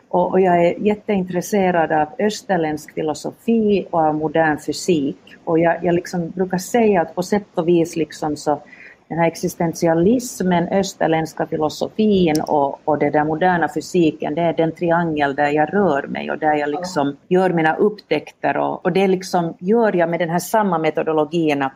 och, 0.09 0.31
och, 0.31 0.41
jag 0.41 0.65
är 0.65 0.79
jätteintresserad 0.79 1.91
av 1.91 2.07
österländsk 2.19 2.93
filosofi 2.93 3.87
och 3.91 3.99
av 3.99 4.15
modern 4.15 4.57
fysik. 4.57 5.17
Och 5.43 5.59
jag, 5.59 5.83
jag 5.83 5.95
liksom 5.95 6.29
brukar 6.29 6.57
säga 6.57 7.01
att 7.01 7.15
på 7.15 7.23
sätt 7.23 7.47
och 7.55 7.67
vis 7.67 7.95
liksom 7.95 8.37
så 8.37 8.61
den 9.07 9.17
här 9.17 9.27
existentialismen, 9.27 10.67
österländska 10.67 11.47
filosofin 11.47 12.41
och, 12.41 12.79
och 12.85 12.99
den 12.99 13.11
där 13.11 13.23
moderna 13.23 13.69
fysiken, 13.73 14.35
det 14.35 14.41
är 14.41 14.53
den 14.53 14.71
triangel 14.71 15.35
där 15.35 15.49
jag 15.49 15.73
rör 15.73 16.07
mig 16.07 16.31
och 16.31 16.37
där 16.37 16.55
jag 16.55 16.69
liksom 16.69 17.17
gör 17.27 17.49
mina 17.49 17.75
upptäckter 17.75 18.57
och, 18.57 18.85
och 18.85 18.91
det 18.91 19.07
liksom 19.07 19.53
gör 19.59 19.95
jag 19.95 20.09
med 20.09 20.19
den 20.19 20.29
här 20.29 20.39
samma 20.39 20.77
metodologin 20.77 21.61
att, 21.61 21.73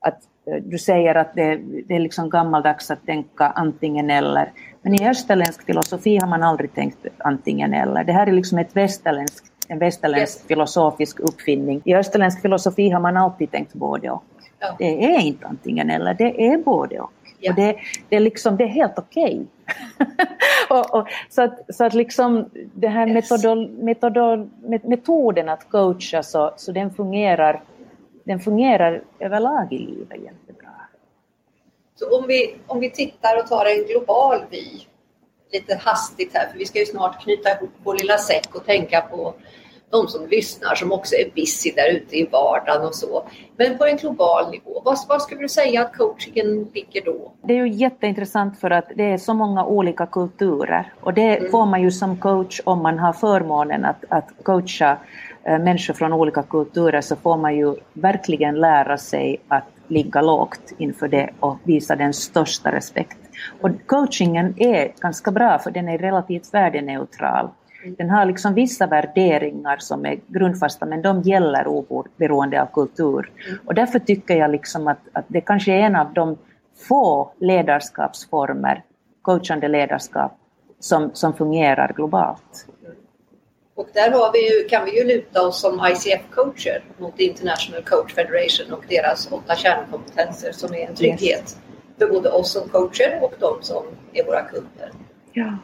att 0.00 0.18
du 0.62 0.78
säger 0.78 1.14
att 1.14 1.34
det, 1.34 1.56
det 1.88 1.94
är 1.94 2.00
liksom 2.00 2.30
gammaldags 2.30 2.90
att 2.90 3.06
tänka 3.06 3.46
antingen 3.46 4.10
eller. 4.10 4.52
Men 4.82 4.94
i 4.94 5.08
österländsk 5.08 5.66
filosofi 5.66 6.16
har 6.16 6.28
man 6.28 6.42
aldrig 6.42 6.74
tänkt 6.74 7.06
antingen 7.18 7.74
eller. 7.74 8.04
Det 8.04 8.12
här 8.12 8.26
är 8.26 8.32
liksom 8.32 8.58
ett 8.58 8.76
västerländsk, 8.76 9.44
en 9.68 9.78
västerländsk 9.78 10.38
yes. 10.38 10.46
filosofisk 10.46 11.20
uppfinning. 11.20 11.82
I 11.84 11.94
österländsk 11.94 12.42
filosofi 12.42 12.90
har 12.90 13.00
man 13.00 13.16
alltid 13.16 13.50
tänkt 13.50 13.74
både 13.74 14.10
och. 14.10 14.24
Ja. 14.58 14.76
Det 14.78 15.04
är 15.04 15.20
inte 15.20 15.46
antingen 15.46 15.90
eller, 15.90 16.14
det 16.14 16.46
är 16.46 16.58
både 16.58 17.00
och. 17.00 17.12
Ja. 17.38 17.50
Och 17.50 17.56
det, 17.56 17.76
det, 18.08 18.16
är 18.16 18.20
liksom, 18.20 18.56
det 18.56 18.64
är 18.64 18.68
helt 18.68 18.98
okej. 18.98 19.46
Okay. 20.70 21.12
så 21.30 21.42
att, 21.42 21.74
så 21.74 21.84
att 21.84 21.94
liksom 21.94 22.50
det 22.74 22.88
här 22.88 23.08
yes. 23.08 23.30
metodol, 23.30 23.70
metodol, 23.70 24.50
metoden 24.82 25.48
att 25.48 25.70
coacha 25.70 26.22
så, 26.22 26.52
så 26.56 26.72
den 26.72 26.90
fungerar 26.90 27.60
den 28.26 28.40
fungerar 28.40 29.02
överlag 29.18 29.72
i 29.72 29.78
livet 29.78 30.22
jättebra. 30.22 30.70
Så 31.94 32.18
om 32.18 32.26
vi, 32.26 32.56
om 32.66 32.80
vi 32.80 32.90
tittar 32.90 33.38
och 33.38 33.46
tar 33.46 33.66
en 33.66 33.86
global 33.86 34.44
vy 34.50 34.64
lite 35.52 35.80
hastigt 35.84 36.34
här, 36.34 36.48
för 36.48 36.58
vi 36.58 36.66
ska 36.66 36.78
ju 36.78 36.86
snart 36.86 37.22
knyta 37.22 37.50
ihop 37.50 37.70
vår 37.84 37.94
lilla 37.94 38.18
säck 38.18 38.54
och 38.54 38.64
tänka 38.64 39.00
på 39.00 39.34
de 39.90 40.08
som 40.08 40.26
lyssnar 40.26 40.74
som 40.74 40.92
också 40.92 41.14
är 41.14 41.30
busy 41.34 41.72
där 41.76 41.96
ute 41.96 42.16
i 42.16 42.28
vardagen 42.32 42.86
och 42.86 42.94
så. 42.94 43.22
Men 43.56 43.78
på 43.78 43.84
en 43.84 43.96
global 43.96 44.50
nivå, 44.50 44.82
vad, 44.84 44.98
vad 45.08 45.22
skulle 45.22 45.40
du 45.40 45.48
säga 45.48 45.82
att 45.82 45.96
coachingen 45.96 46.70
ligger 46.74 47.04
då? 47.04 47.32
Det 47.42 47.52
är 47.52 47.66
ju 47.66 47.72
jätteintressant 47.72 48.60
för 48.60 48.70
att 48.70 48.88
det 48.94 49.04
är 49.04 49.18
så 49.18 49.34
många 49.34 49.64
olika 49.64 50.06
kulturer 50.06 50.92
och 51.00 51.14
det 51.14 51.36
mm. 51.36 51.50
får 51.50 51.66
man 51.66 51.82
ju 51.82 51.90
som 51.90 52.16
coach 52.16 52.60
om 52.64 52.82
man 52.82 52.98
har 52.98 53.12
förmånen 53.12 53.84
att, 53.84 54.04
att 54.08 54.28
coacha 54.42 54.98
Eh, 55.46 55.58
människor 55.58 55.94
från 55.94 56.12
olika 56.12 56.42
kulturer 56.42 57.00
så 57.00 57.16
får 57.16 57.36
man 57.36 57.56
ju 57.56 57.74
verkligen 57.92 58.60
lära 58.60 58.98
sig 58.98 59.36
att 59.48 59.64
ligga 59.88 60.22
lågt 60.22 60.72
inför 60.78 61.08
det 61.08 61.30
och 61.40 61.56
visa 61.64 61.96
den 61.96 62.14
största 62.14 62.72
respekt. 62.72 63.18
Och 63.60 63.70
coachingen 63.86 64.54
är 64.56 64.92
ganska 65.00 65.30
bra 65.30 65.58
för 65.58 65.70
den 65.70 65.88
är 65.88 65.98
relativt 65.98 66.54
värdeneutral. 66.54 67.48
Den 67.98 68.10
har 68.10 68.24
liksom 68.24 68.54
vissa 68.54 68.86
värderingar 68.86 69.76
som 69.78 70.06
är 70.06 70.18
grundfasta 70.26 70.86
men 70.86 71.02
de 71.02 71.22
gäller 71.22 71.66
oberoende 71.66 72.62
av 72.62 72.66
kultur. 72.66 73.30
Och 73.66 73.74
därför 73.74 73.98
tycker 73.98 74.36
jag 74.36 74.50
liksom 74.50 74.88
att, 74.88 75.00
att 75.12 75.24
det 75.28 75.40
kanske 75.40 75.72
är 75.72 75.80
en 75.80 75.96
av 75.96 76.12
de 76.12 76.36
få 76.88 77.32
ledarskapsformer, 77.40 78.82
coachande 79.22 79.68
ledarskap, 79.68 80.32
som, 80.80 81.10
som 81.14 81.32
fungerar 81.32 81.92
globalt. 81.96 82.66
Och 83.76 83.88
där 83.92 84.10
har 84.10 84.32
vi 84.32 84.38
ju, 84.50 84.68
kan 84.68 84.84
vi 84.84 84.98
ju 84.98 85.04
luta 85.04 85.46
oss 85.46 85.60
som 85.60 85.80
ICF-coacher 85.80 86.82
mot 86.98 87.20
International 87.20 87.82
Coach 87.82 88.14
Federation 88.14 88.72
och 88.72 88.84
deras 88.88 89.28
åtta 89.32 89.56
kärnkompetenser 89.56 90.52
som 90.52 90.74
är 90.74 90.88
en 90.88 90.94
trygghet 90.94 91.22
yes. 91.22 91.56
för 91.98 92.08
både 92.08 92.30
oss 92.30 92.52
som 92.52 92.68
coacher 92.68 93.18
och 93.22 93.34
de 93.38 93.58
som 93.60 93.84
är 94.12 94.24
våra 94.24 94.42
kunder. 94.42 94.90
Ja. 95.32 95.58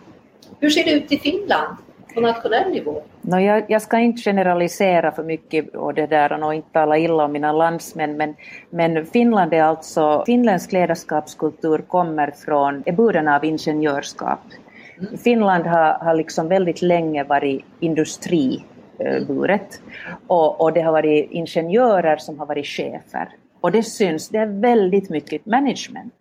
Hur 0.60 0.70
ser 0.70 0.84
det 0.84 0.90
ut 0.90 1.12
i 1.12 1.18
Finland? 1.18 1.76
på 2.14 2.20
nationell 2.20 2.70
nivå? 2.70 3.02
No, 3.20 3.40
jag, 3.40 3.64
jag, 3.68 3.82
ska 3.82 3.98
inte 3.98 4.22
generalisera 4.22 5.12
för 5.12 5.22
mycket 5.22 5.74
och 5.74 5.94
det 5.94 6.06
där 6.06 6.44
och 6.44 6.54
inte 6.54 6.68
tala 6.72 6.98
illa 6.98 7.24
om 7.24 7.32
mina 7.32 7.52
landsmän 7.52 8.16
men, 8.16 8.34
men 8.70 9.06
Finland 9.06 9.54
är 9.54 9.62
alltså, 9.62 10.22
finländsk 10.26 10.72
ledarskapskultur 10.72 11.78
kommer 11.78 12.30
från, 12.30 12.82
är 12.86 12.92
buren 12.92 13.28
av 13.28 13.44
ingenjörskap. 13.44 14.40
Finland 15.24 15.66
har, 15.66 15.98
har 16.04 16.14
liksom 16.14 16.48
väldigt 16.48 16.82
länge 16.82 17.24
varit 17.24 17.64
industriburet 17.80 18.62
eh, 18.98 20.16
och, 20.26 20.60
och 20.60 20.72
det 20.72 20.80
har 20.80 20.92
varit 20.92 21.30
ingenjörer 21.30 22.16
som 22.16 22.38
har 22.38 22.46
varit 22.46 22.66
chefer. 22.66 23.28
Och 23.60 23.72
det 23.72 23.82
syns, 23.82 24.28
det 24.28 24.38
är 24.38 24.60
väldigt 24.60 25.10
mycket 25.10 25.46
management 25.46 26.14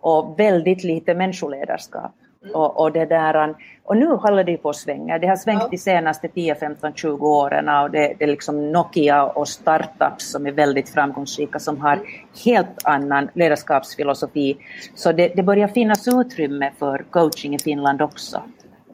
och 0.00 0.40
väldigt 0.40 0.84
lite 0.84 1.14
människoledarskap. 1.14 2.14
Mm. 2.42 2.54
Och, 2.54 2.80
och, 2.80 2.92
det 2.92 3.04
där, 3.04 3.54
och 3.84 3.96
nu 3.96 4.06
håller 4.06 4.44
det 4.44 4.56
på 4.56 4.70
att 4.70 4.76
svänga. 4.76 5.18
Det 5.18 5.26
har 5.26 5.36
svängt 5.36 5.62
ja. 5.62 5.68
de 5.70 5.78
senaste 5.78 6.28
10, 6.28 6.54
15, 6.54 6.92
20 6.94 7.26
åren 7.26 7.68
och 7.68 7.90
det, 7.90 8.14
det 8.18 8.24
är 8.24 8.28
liksom 8.28 8.72
Nokia 8.72 9.24
och 9.24 9.48
startups 9.48 10.32
som 10.32 10.46
är 10.46 10.52
väldigt 10.52 10.88
framgångsrika 10.88 11.58
som 11.58 11.80
har 11.80 12.00
helt 12.44 12.84
annan 12.84 13.28
ledarskapsfilosofi. 13.34 14.56
Så 14.94 15.12
det, 15.12 15.28
det 15.28 15.42
börjar 15.42 15.68
finnas 15.68 16.08
utrymme 16.08 16.72
för 16.78 17.04
coaching 17.10 17.54
i 17.54 17.58
Finland 17.58 18.02
också. 18.02 18.42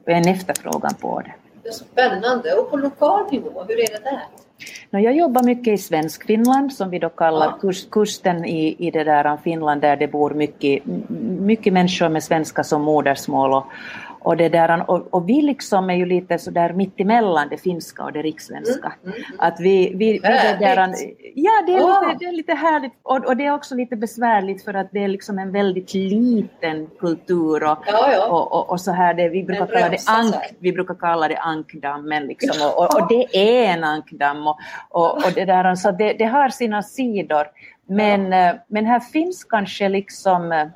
En 0.05 0.27
efterfrågan 0.27 0.93
på 1.01 1.19
det. 1.19 1.33
Det 1.63 1.69
är 1.69 1.73
spännande. 1.73 2.53
Och 2.53 2.69
på 2.69 2.77
lokal 2.77 3.31
nivå, 3.31 3.65
hur 3.67 3.79
är 3.79 3.87
det 3.87 4.03
där? 4.03 4.21
Jag 4.89 5.15
jobbar 5.15 5.43
mycket 5.43 5.73
i 5.73 5.77
Svenskfinland 5.77 6.73
som 6.73 6.89
vi 6.89 6.99
då 6.99 7.09
kallar 7.09 7.57
ja. 7.63 7.71
kusten 7.91 8.45
i, 8.45 8.75
i 8.87 8.91
det 8.91 9.03
där 9.03 9.37
Finland 9.37 9.81
där 9.81 9.97
det 9.97 10.07
bor 10.07 10.31
mycket, 10.31 10.83
mycket 11.39 11.73
människor 11.73 12.09
med 12.09 12.23
svenska 12.23 12.63
som 12.63 12.81
modersmål 12.81 13.53
och, 13.53 13.65
och, 14.21 14.37
det 14.37 14.49
där, 14.49 14.89
och, 14.89 15.13
och, 15.13 15.29
vi 15.29 15.41
liksom 15.41 15.89
är 15.89 15.95
ju 15.95 16.05
lite 16.05 16.39
så 16.39 16.51
där 16.51 16.73
mittemellan 16.73 17.49
det 17.49 17.57
finska 17.57 18.03
och 18.03 18.11
det 18.11 18.21
rikssvenska. 18.21 18.93
Mm, 19.03 19.15
mm, 19.15 19.25
mm. 19.27 19.39
Att 19.39 19.59
vi, 19.59 19.93
vi, 19.95 20.11
vi 20.11 20.19
det 20.19 20.57
där, 20.59 20.95
ja, 21.35 21.51
det 21.67 21.73
är, 21.73 21.81
oh. 21.81 22.07
lite, 22.07 22.17
det 22.19 22.25
är 22.25 22.31
lite 22.31 22.53
härligt 22.53 22.93
och, 23.03 23.25
och, 23.25 23.37
det 23.37 23.45
är 23.45 23.53
också 23.53 23.75
lite 23.75 23.95
besvärligt 23.95 24.63
för 24.63 24.73
att 24.73 24.91
det 24.91 25.03
är 25.03 25.07
liksom 25.07 25.39
en 25.39 25.51
väldigt 25.51 25.93
liten 25.93 26.87
kultur 26.99 27.63
och, 27.63 27.77
ja, 27.85 28.11
ja. 28.11 28.27
och, 28.27 28.69
och, 28.69 28.81
så 28.81 28.91
här. 28.91 29.13
Det, 29.13 29.29
vi, 29.29 29.43
brukar 29.43 29.67
kalla 29.67 29.89
det 29.89 29.99
ank, 30.07 30.35
vi 30.59 30.71
brukar 30.71 30.95
kalla 30.95 31.27
det 31.27 31.37
ankdammen 31.37 32.27
liksom, 32.27 32.71
och, 32.75 32.95
och, 32.95 33.07
det 33.09 33.37
är 33.37 33.73
en 33.73 33.83
ankdamm 33.83 34.47
och, 34.47 34.57
och, 34.89 35.31
det 35.35 35.45
där, 35.45 35.75
så 35.75 35.91
det, 35.91 36.13
det 36.13 36.25
har 36.25 36.49
sina 36.49 36.83
sidor. 36.83 37.47
Men, 37.89 38.31
ja. 38.31 38.49
Eh, 38.49 38.55
men 38.67 38.85
här 38.85 38.99
finns 38.99 39.43
kanske 39.43 39.89
liksom 39.89 40.51
eh, 40.51 40.67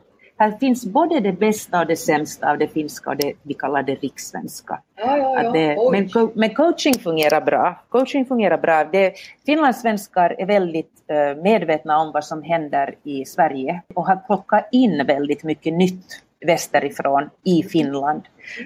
här 0.43 0.57
finns 0.57 0.85
både 0.85 1.19
det 1.19 1.33
bästa 1.33 1.79
och 1.79 1.87
det 1.87 1.95
sämsta 1.95 2.51
av 2.51 2.57
det 2.57 2.67
finska 2.67 3.09
och 3.09 3.17
det 3.17 3.33
vi 3.43 3.53
kallar 3.53 3.83
det 3.83 3.95
rikssvenska. 3.95 4.81
Ja, 4.95 5.17
ja, 5.17 5.43
ja. 5.43 5.51
Det, 5.51 5.77
men, 5.91 6.31
men, 6.35 6.55
coaching 6.55 6.93
fungerar 6.93 7.41
bra. 7.41 7.83
Coaching 7.89 8.25
fungerar 8.25 8.57
bra. 8.57 8.83
Det, 8.83 9.13
finlandssvenskar 9.45 10.35
är 10.37 10.45
väldigt 10.45 10.91
uh, 11.11 11.43
medvetna 11.43 11.97
om 11.97 12.11
vad 12.11 12.25
som 12.25 12.43
händer 12.43 12.95
i 13.03 13.25
Sverige 13.25 13.81
och 13.95 14.07
har 14.07 14.15
plockat 14.15 14.69
in 14.71 15.05
väldigt 15.05 15.43
mycket 15.43 15.73
nytt 15.73 16.05
västerifrån 16.45 17.29
i 17.43 17.63
Finland. 17.63 18.21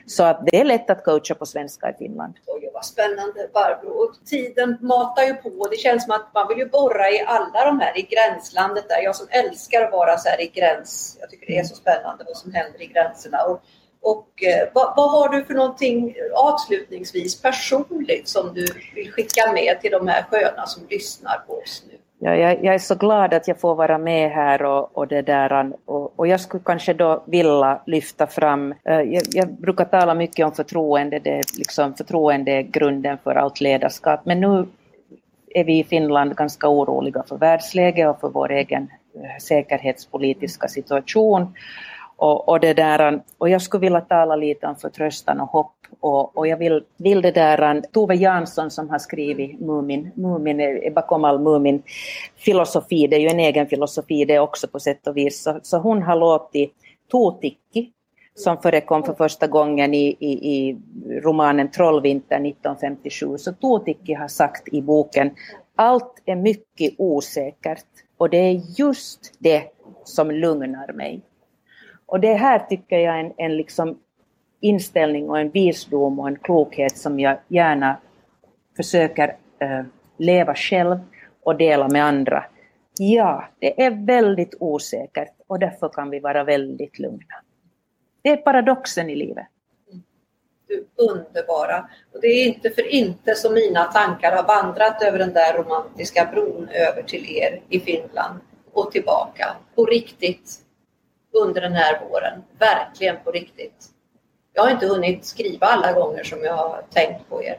Så 0.06 0.24
att 0.24 0.46
det 0.46 0.60
är 0.60 0.66
lätt 0.66 0.90
att 0.90 1.04
coacha 1.04 1.36
på 1.36 1.46
svenska 1.46 1.90
i 1.90 1.94
Finland. 1.94 2.34
Oj, 2.46 2.70
vad 2.74 2.86
spännande 2.86 3.50
Barbro. 3.54 3.90
Och 3.90 4.26
tiden 4.26 4.78
matar 4.82 5.24
ju 5.24 5.34
på. 5.34 5.68
Det 5.72 5.78
känns 5.78 6.04
som 6.04 6.12
att 6.12 6.34
man 6.34 6.48
vill 6.48 6.58
ju 6.58 6.70
borra 6.70 7.10
i 7.10 7.24
alla 7.28 7.66
de 7.66 7.80
här 7.80 7.98
i 7.98 8.02
gränslandet 8.02 8.90
där. 8.90 9.02
Jag 9.04 9.16
som 9.16 9.28
älskar 9.30 9.82
att 9.82 9.92
vara 9.92 10.18
så 10.18 10.30
här 10.30 10.42
i 10.42 10.48
gräns. 10.48 11.18
Jag 11.20 11.30
tycker 11.30 11.48
det 11.48 11.58
är 11.58 11.64
så 11.64 11.76
spännande 11.76 12.24
vad 12.28 12.38
som 12.38 12.54
händer 12.54 12.82
i 12.82 12.86
gränserna. 12.86 13.44
Och, 13.44 13.62
och 14.02 14.44
eh, 14.44 14.70
vad, 14.74 14.94
vad, 14.98 15.12
har 15.12 15.30
du 15.30 15.46
för 15.46 15.54
någonting 15.54 16.16
avslutningsvis 16.36 17.42
personligt 17.42 18.28
som 18.28 18.54
du 18.54 18.66
vill 18.96 19.12
skicka 19.12 19.52
med 19.52 19.82
till 19.82 19.92
de 19.92 20.08
här 20.08 20.24
sköna 20.24 20.68
som 20.68 20.88
lyssnar 20.90 21.38
på 21.48 21.54
oss 21.54 21.84
nu? 21.88 21.98
Ja, 22.20 22.36
jag, 22.36 22.64
jag, 22.64 22.76
är 22.76 22.80
så 22.80 22.96
glad 22.96 23.34
att 23.34 23.48
jag 23.48 23.60
får 23.60 23.76
vara 23.76 23.98
med 23.98 24.32
här 24.32 24.64
och, 24.64 24.98
och 24.98 25.08
det 25.08 25.22
där. 25.22 25.72
Och, 25.86 26.20
och, 26.20 26.28
jag 26.28 26.42
skulle 26.42 26.64
kanske 26.66 26.94
då 26.94 27.24
vilja 27.26 27.82
lyfta 27.86 28.28
fram, 28.28 28.72
eh, 28.72 29.02
jag, 29.02 29.24
jag, 29.32 29.54
brukar 29.54 29.86
tala 29.86 30.14
mycket 30.14 30.46
om 30.46 30.52
förtroende, 30.52 31.20
det 31.20 31.30
är 31.30 31.44
liksom 31.58 31.94
förtroende 31.94 32.52
är 32.52 32.62
grunden 32.62 33.18
för 33.24 33.36
allt 33.36 33.62
ledarskap, 33.62 34.20
men 34.24 34.40
nu 34.40 34.66
är 35.54 35.64
vi 35.64 35.80
i 35.80 35.84
Finland 35.84 36.36
ganska 36.36 36.70
oroliga 36.70 37.24
för 37.24 37.38
världsläget 37.38 38.10
och 38.10 38.20
för 38.20 38.30
vår 38.30 38.52
egen 38.52 38.92
eh, 39.16 39.42
säkerhetspolitiska 39.42 40.68
situation. 40.68 41.54
Och, 42.16 42.50
och, 42.50 42.60
det 42.60 42.74
där, 42.74 43.22
och 43.38 43.50
jag 43.50 43.62
skulle 43.62 43.82
vilja 43.82 44.02
tala 44.02 44.36
lite 44.36 44.68
om 44.68 44.76
förtröstan 44.76 45.40
och 45.40 45.50
hopp 45.50 45.77
och, 46.00 46.38
och 46.38 46.48
jag 46.48 46.58
vill, 46.58 46.84
vill 46.98 47.22
det 47.22 47.32
där, 47.32 47.76
äh, 47.76 47.82
Tove 47.82 48.16
Jansson 48.16 48.72
som 48.72 48.90
har 48.90 49.00
skrivit 49.00 49.60
Mumin, 49.60 50.12
Mumin 50.16 50.60
är 50.60 50.88
eh, 50.88 50.94
bakom 50.94 51.24
all 51.26 51.40
Mumin 51.40 51.84
filosofi, 52.36 53.08
det 53.08 53.16
är 53.16 53.20
ju 53.20 53.28
en 53.28 53.40
egen 53.40 53.68
filosofi 53.68 54.26
det 54.26 54.40
också 54.40 54.68
på 54.68 54.80
sätt 54.80 55.08
och 55.08 55.18
vis, 55.18 55.44
så, 55.44 55.60
så 55.64 55.78
hon 55.78 56.04
har 56.04 56.16
låtit 56.16 56.74
Tuutikki 57.12 57.92
som 58.36 58.58
förekom 58.58 59.04
för 59.04 59.14
första 59.14 59.48
gången 59.48 59.94
i, 59.94 60.18
i, 60.20 60.58
i 60.58 60.78
romanen 61.24 61.72
Trollvinter 61.72 62.36
1957. 62.36 63.38
Så 63.38 63.54
Tuutikki 63.54 64.14
har 64.14 64.28
sagt 64.28 64.68
i 64.74 64.82
boken 64.82 65.32
allt 65.76 66.22
är 66.26 66.36
mycket 66.36 66.94
osäkert 66.98 67.86
och 68.18 68.30
det 68.30 68.38
är 68.38 68.62
just 68.80 69.34
det 69.40 69.64
som 70.04 70.32
lugnar 70.32 70.94
mig. 70.94 71.22
Och 72.06 72.20
det 72.20 72.34
här 72.34 72.60
tycker 72.60 73.00
jag 73.00 73.16
är 73.16 73.20
en, 73.20 73.34
en 73.38 73.58
liksom 73.58 73.98
inställning 74.60 75.30
och 75.30 75.40
en 75.40 75.50
visdom 75.50 76.20
och 76.20 76.28
en 76.28 76.40
klokhet 76.40 76.98
som 76.98 77.20
jag 77.20 77.38
gärna 77.48 77.98
försöker 78.76 79.36
eh, 79.60 79.84
leva 80.18 80.56
själv 80.56 81.00
och 81.44 81.58
dela 81.58 81.88
med 81.88 82.06
andra. 82.06 82.46
Ja, 83.00 83.48
det 83.60 83.82
är 83.82 84.06
väldigt 84.06 84.56
osäkert 84.60 85.34
och 85.48 85.60
därför 85.60 85.90
kan 85.90 86.10
vi 86.10 86.20
vara 86.20 86.44
väldigt 86.44 87.00
lugna. 87.00 87.36
Det 88.22 88.30
är 88.30 88.38
paradoxen 88.38 89.10
i 89.10 89.16
livet. 89.16 89.48
Du 90.68 90.86
underbara. 90.96 91.90
Och 92.14 92.22
det 92.22 92.28
är 92.28 92.46
inte 92.48 92.70
för 92.70 92.88
inte 92.88 93.36
som 93.36 93.54
mina 93.54 93.84
tankar 93.84 94.36
har 94.36 94.44
vandrat 94.44 95.02
över 95.02 95.20
den 95.20 95.34
där 95.34 95.54
romantiska 95.54 96.30
bron 96.34 96.70
över 96.70 97.04
till 97.04 97.38
er 97.38 97.62
i 97.70 97.80
Finland 97.80 98.40
och 98.74 98.92
tillbaka. 98.92 99.56
På 99.76 99.86
riktigt 99.86 100.60
under 101.32 101.62
den 101.62 101.74
här 101.74 102.00
våren. 102.00 102.44
Verkligen 102.60 103.16
på 103.24 103.32
riktigt. 103.32 103.97
Jag 104.58 104.64
har 104.64 104.72
inte 104.72 104.88
hunnit 104.88 105.26
skriva 105.26 105.68
alla 105.68 105.94
gånger 105.94 106.24
som 106.24 106.44
jag 106.44 106.54
har 106.54 106.82
tänkt 106.94 107.30
på 107.30 107.44
er. 107.44 107.58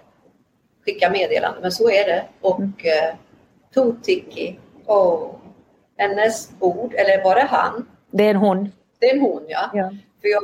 Skicka 0.85 1.11
meddelanden, 1.11 1.63
men 1.63 1.73
så 1.73 1.91
är 1.91 2.07
det. 2.07 2.25
Och 2.41 2.59
mm. 2.59 2.73
eh, 2.79 3.15
Totiki, 3.75 4.59
oh, 4.87 5.35
hennes 5.97 6.51
ord, 6.61 6.95
eller 6.95 7.25
var 7.25 7.35
det 7.35 7.47
han? 7.51 7.89
Det 8.11 8.25
är 8.25 8.31
en 8.31 8.37
hon. 8.37 8.73
Det 8.99 9.11
är 9.11 9.15
en 9.15 9.21
hon, 9.21 9.45
ja. 9.49 9.71
ja. 9.75 9.91
För 10.21 10.29
jag 10.29 10.41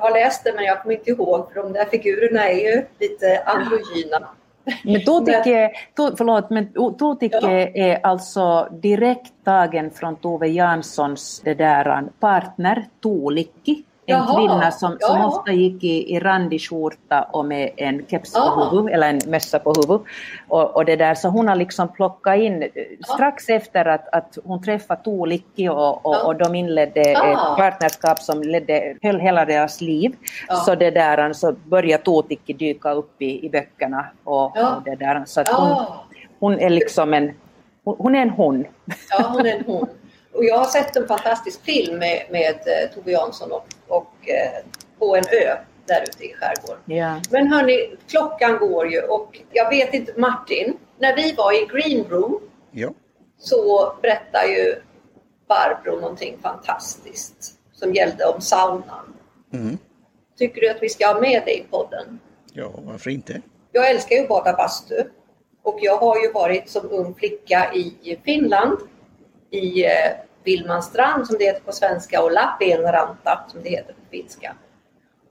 har 0.00 0.10
läst 0.10 0.44
det 0.44 0.52
men 0.54 0.64
jag 0.64 0.82
kommer 0.82 0.94
inte 0.94 1.10
ihåg 1.10 1.52
för 1.52 1.62
de 1.62 1.72
där 1.72 1.84
figurerna 1.84 2.48
är 2.48 2.74
ju 2.74 2.84
lite 2.98 3.42
androgyna. 3.46 4.28
Men 4.84 5.04
Totike, 5.04 5.70
to, 5.96 6.16
förlåt, 6.16 6.50
men 6.50 6.72
Totike 6.72 7.38
ja. 7.42 7.50
är 7.74 8.06
alltså 8.06 8.68
direkt 8.70 9.32
tagen 9.44 9.90
från 9.90 10.16
Tove 10.16 10.48
Janssons 10.48 11.40
det 11.44 11.54
där 11.54 12.04
partner 12.20 12.86
Tuulikki 13.02 13.84
en 14.08 14.16
Jaha, 14.16 14.36
kvinna 14.36 14.70
som, 14.70 14.96
som 15.00 15.24
ofta 15.24 15.52
gick 15.52 15.84
i, 15.84 16.14
i 16.14 16.20
randig 16.20 16.60
skjorta 16.60 17.22
och 17.32 17.44
med 17.44 17.70
en 17.76 18.06
keps 18.06 18.32
på 18.32 18.38
Ah. 18.40 18.70
huvudet, 18.70 18.94
eller 18.94 19.08
en 19.08 19.20
mössa 19.26 19.58
på 19.58 19.72
huvudet. 19.72 20.06
Och, 20.48 20.76
och 20.76 20.84
det 20.84 20.96
där, 20.96 21.14
så 21.14 21.28
hon 21.28 21.48
har 21.48 21.56
liksom 21.56 21.88
plockat 21.88 22.36
in, 22.38 22.62
eh, 22.62 22.68
strax 23.14 23.48
efter 23.48 23.84
att, 23.84 24.08
att 24.14 24.38
hon 24.44 24.62
träffade 24.62 25.02
Tuulikki 25.02 25.68
och, 25.68 26.06
och, 26.06 26.14
Ja. 26.14 26.22
och 26.22 26.36
de 26.36 26.54
inledde 26.54 27.00
Ah. 27.18 27.32
ett 27.32 27.56
partnerskap 27.58 28.18
som 28.18 28.42
ledde, 28.42 28.96
höll 29.02 29.20
hela 29.20 29.44
deras 29.44 29.80
liv, 29.80 30.16
så 30.66 30.74
det 30.74 30.90
där, 30.90 31.32
så 31.32 31.52
började 31.52 32.02
Tuulikki 32.04 32.52
dyka 32.52 32.92
upp 32.92 33.22
i, 33.22 33.46
i 33.46 33.50
böckerna. 33.50 34.06
Och, 34.24 34.44
och 34.44 34.82
det 34.84 34.94
där, 34.94 35.22
så 35.26 35.40
att 35.40 35.48
hon, 35.48 35.76
hon 36.40 36.58
är 36.58 36.70
liksom 36.70 37.14
en, 37.14 37.32
hon, 37.84 37.96
hon 37.98 38.14
är 38.14 38.22
en 38.22 38.30
hon. 38.30 38.66
Ja, 39.10 39.24
hon 39.32 39.46
är 39.46 39.56
en 39.56 39.64
hon. 39.66 39.88
Och 40.34 40.44
jag 40.44 40.58
har 40.58 40.64
sett 40.64 40.96
en 40.96 41.08
fantastisk 41.08 41.64
film 41.64 41.98
med, 41.98 42.22
med 42.30 42.54
eh, 42.54 42.94
Tove 42.94 43.12
Jansson 43.12 43.52
och, 43.52 43.66
och 43.88 44.28
eh, 44.28 44.64
på 44.98 45.16
en 45.16 45.24
ö 45.32 45.56
där 45.86 46.02
ute 46.02 46.24
i 46.24 46.34
skärgården. 46.34 46.82
Ja. 46.84 47.20
Men 47.30 47.46
hörni, 47.46 47.96
klockan 48.08 48.58
går 48.58 48.88
ju 48.92 49.00
och 49.02 49.40
jag 49.52 49.70
vet 49.70 49.94
inte, 49.94 50.12
Martin, 50.20 50.76
när 50.98 51.16
vi 51.16 51.32
var 51.32 51.52
i 51.62 51.66
Green 51.66 52.04
Room 52.08 52.40
Ja. 52.70 52.90
så 53.38 53.92
berättar 54.02 54.44
ju 54.44 54.74
Barbro 55.48 56.00
någonting 56.00 56.38
fantastiskt 56.42 57.54
som 57.72 57.94
gällde 57.94 58.24
om 58.24 58.40
saunan. 58.40 59.14
Mm. 59.52 59.78
Tycker 60.38 60.60
du 60.60 60.70
att 60.70 60.82
vi 60.82 60.88
ska 60.88 61.06
ha 61.06 61.20
med 61.20 61.42
det 61.44 61.58
i 61.58 61.64
podden? 61.70 62.18
ja, 62.52 62.70
varför 62.76 63.10
inte? 63.10 63.42
Jag 63.72 63.90
älskar 63.90 64.16
ju 64.16 64.22
att 64.22 64.28
bada 64.28 64.52
bastu 64.52 64.94
och 65.62 65.78
jag 65.82 65.96
har 65.96 66.16
ju 66.22 66.32
varit 66.32 66.68
som 66.68 66.90
ung 66.90 67.14
flicka 67.14 67.72
i 67.74 68.18
Finland 68.24 68.78
i 69.50 69.84
eh, 70.48 70.52
Vilmanstrand 70.52 71.26
som 71.26 71.36
det 71.38 71.44
heter 71.44 71.60
på 71.60 71.72
svenska 71.72 72.22
och 72.22 72.32
Lappeenranta 72.32 73.44
som 73.48 73.62
det 73.62 73.68
heter 73.68 73.92
på 73.92 74.00
finska 74.10 74.54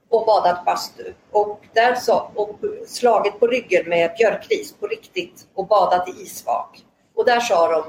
och 0.08 0.26
badat 0.26 0.64
bastu 0.64 1.12
och 1.30 1.60
där 1.72 1.94
så, 1.94 2.30
och 2.34 2.58
slagit 2.86 3.40
på 3.40 3.46
ryggen 3.46 3.88
med 3.88 4.10
björkris 4.18 4.74
på 4.80 4.86
riktigt 4.86 5.46
och 5.54 5.66
badat 5.66 6.08
i 6.08 6.22
isvak. 6.22 6.84
Och 7.14 7.24
där 7.24 7.40
sa 7.40 7.72
de 7.72 7.84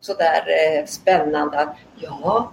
sådär 0.00 0.44
eh, 0.48 0.86
spännande 0.86 1.58
att 1.58 1.76
ja, 1.96 2.52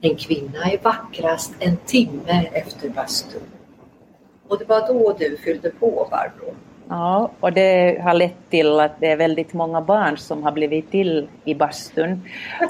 en 0.00 0.16
kvinna 0.16 0.64
är 0.64 0.78
vackrast 0.82 1.52
en 1.58 1.76
timme 1.76 2.50
efter 2.52 2.88
bastun. 2.88 3.42
Och 4.48 4.58
det 4.58 4.64
var 4.64 4.86
då 4.86 5.16
du 5.18 5.36
fyllde 5.36 5.70
på 5.70 6.08
Barbro. 6.10 6.54
Ja, 6.92 7.30
och 7.40 7.52
det 7.52 8.00
har 8.02 8.14
lett 8.14 8.50
till 8.50 8.80
att 8.80 8.92
det 9.00 9.10
är 9.10 9.16
väldigt 9.16 9.52
många 9.52 9.80
barn 9.80 10.16
som 10.16 10.42
har 10.42 10.52
blivit 10.52 10.90
till 10.90 11.28
i 11.44 11.54
bastun. 11.54 12.22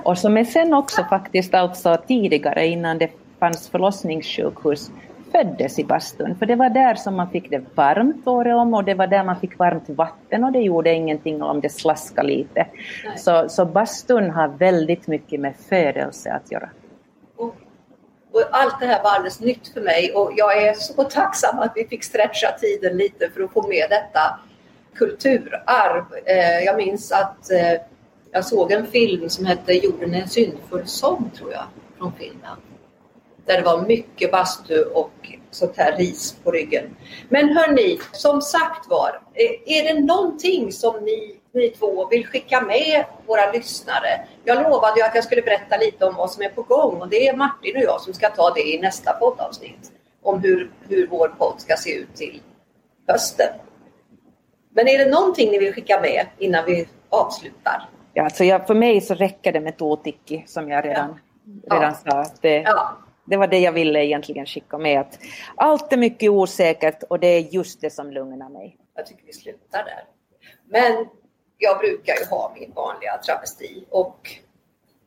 Och 0.04 0.18
som 0.18 0.36
är 0.36 0.44
sen 0.44 0.74
också 0.74 1.04
faktiskt 1.04 1.54
alltså 1.54 1.96
tidigare 2.06 2.66
innan 2.66 2.98
det 2.98 3.10
fanns 3.38 3.68
förlossningssjukhus 3.68 4.90
föddes 5.32 5.78
i 5.78 5.84
bastun. 5.84 6.36
För 6.38 6.46
det 6.46 6.54
var 6.54 6.70
där 6.70 6.94
som 6.94 7.16
man 7.16 7.30
fick 7.30 7.50
det 7.50 7.64
varmt 7.74 8.26
året 8.26 8.54
om 8.54 8.74
och 8.74 8.84
det 8.84 8.94
var 8.94 9.06
där 9.06 9.24
man 9.24 9.40
fick 9.40 9.58
varmt 9.58 9.88
vatten 9.88 10.44
och 10.44 10.52
det 10.52 10.60
gjorde 10.60 10.94
ingenting 10.94 11.42
om 11.42 11.60
det 11.60 11.68
slaskade 11.68 12.28
lite. 12.28 12.66
Så, 13.16 13.48
så 13.48 13.64
bastun 13.64 14.30
har 14.30 14.48
väldigt 14.48 15.06
mycket 15.06 15.40
med 15.40 15.54
födelse 15.68 16.32
att 16.32 16.52
göra. 16.52 16.68
Och, 18.32 18.42
allt 18.50 18.80
det 18.80 18.86
här 18.86 19.02
var 19.02 19.10
alldeles 19.10 19.40
nytt 19.40 19.68
för 19.68 19.80
mig 19.80 20.12
och 20.12 20.32
jag 20.36 20.62
är 20.62 20.74
så 20.74 21.04
tacksam 21.04 21.58
att 21.58 21.72
vi 21.74 21.88
fick 21.88 22.04
stretcha 22.04 22.52
tiden 22.60 22.96
lite 22.96 23.30
för 23.30 23.42
att 23.42 23.52
få 23.52 23.68
med 23.68 23.86
detta 23.90 24.38
kulturarv. 24.94 26.04
Eh, 26.24 26.64
jag 26.64 26.76
minns 26.76 27.12
att 27.12 27.50
eh, 27.50 27.80
jag 28.32 28.44
såg 28.44 28.72
en 28.72 28.86
film 28.86 29.28
som 29.28 29.46
hette 29.46 29.72
Jorden 29.72 30.14
är 30.14 30.20
en 30.20 30.28
syndfull 30.28 30.86
sång 30.86 31.30
tror 31.36 31.52
jag, 31.52 31.64
från 31.98 32.12
Finland. 32.12 32.62
Där 33.46 33.56
det 33.56 33.62
var 33.62 33.86
mycket 33.86 34.32
bastu 34.32 34.82
och 34.82 35.12
sånt 35.50 35.76
här 35.76 35.96
ris 35.96 36.36
på 36.44 36.50
ryggen. 36.50 36.96
Men 37.28 37.48
hörni, 37.48 37.98
som 38.12 38.42
sagt 38.42 38.90
var, 38.90 39.20
eh, 39.34 39.78
är 39.78 39.94
det 39.94 40.00
någonting 40.00 40.72
som 40.72 41.04
ni, 41.04 41.36
ni 41.54 41.68
två 41.70 42.08
vill 42.08 42.26
skicka 42.26 42.60
med 42.60 43.04
våra 43.26 43.52
lyssnare? 43.52 44.26
Jag 44.44 44.62
lovade 44.62 45.00
ju 45.00 45.06
att 45.06 45.14
jag 45.14 45.24
skulle 45.24 45.42
berätta 45.42 45.76
lite 45.76 46.06
om 46.06 46.14
vad 46.14 46.30
som 46.30 46.42
är 46.42 46.48
på 46.48 46.62
gång 46.62 47.00
och 47.00 47.08
det 47.08 47.28
är 47.28 47.36
Martin 47.36 47.76
och 47.76 47.82
jag 47.82 48.00
som 48.00 48.14
ska 48.14 48.28
ta 48.30 48.50
det 48.50 48.60
i 48.68 48.80
nästa 48.80 49.12
poddavsnitt. 49.12 49.92
Om 50.22 50.40
hur, 50.40 50.70
hur 50.88 51.06
vår 51.06 51.28
podd 51.28 51.60
ska 51.60 51.76
se 51.76 51.94
ut 51.94 52.14
till 52.14 52.42
hösten. 53.08 53.48
Men 54.70 54.88
är 54.88 54.98
det 54.98 55.10
någonting 55.10 55.50
ni 55.50 55.58
vill 55.58 55.72
skicka 55.74 56.00
med 56.00 56.26
innan 56.38 56.64
vi 56.66 56.88
avslutar? 57.08 57.88
Ja, 58.14 58.24
alltså 58.24 58.44
jag, 58.44 58.66
för 58.66 58.74
mig 58.74 59.00
så 59.00 59.14
räcker 59.14 59.52
det 59.52 59.60
med 59.60 59.76
Tuutikki 59.78 60.44
som 60.46 60.68
jag 60.68 60.84
redan, 60.84 61.18
Ja. 61.64 61.76
redan 61.76 61.94
sa. 61.94 62.10
Att 62.20 62.42
det, 62.42 62.56
Ja, 62.62 62.96
Det 63.26 63.36
var 63.36 63.46
det 63.46 63.58
jag 63.58 63.72
ville 63.72 64.04
egentligen 64.04 64.46
skicka 64.46 64.78
med. 64.78 65.00
Att 65.00 65.18
allt 65.56 65.92
är 65.92 65.96
mycket 65.96 66.30
osäkert 66.30 67.02
och 67.02 67.20
det 67.20 67.26
är 67.26 67.40
just 67.40 67.80
det 67.80 67.90
som 67.90 68.10
lugnar 68.10 68.48
mig. 68.48 68.76
jag 68.94 69.06
tycker 69.06 69.24
vi 69.26 69.32
slutar 69.32 69.84
där. 69.84 70.04
Men 70.68 71.06
jag 71.62 71.78
brukar 71.78 72.14
ju 72.14 72.24
ha 72.24 72.52
min 72.58 72.72
vanliga 72.74 73.18
travesti 73.18 73.84
och 73.90 74.30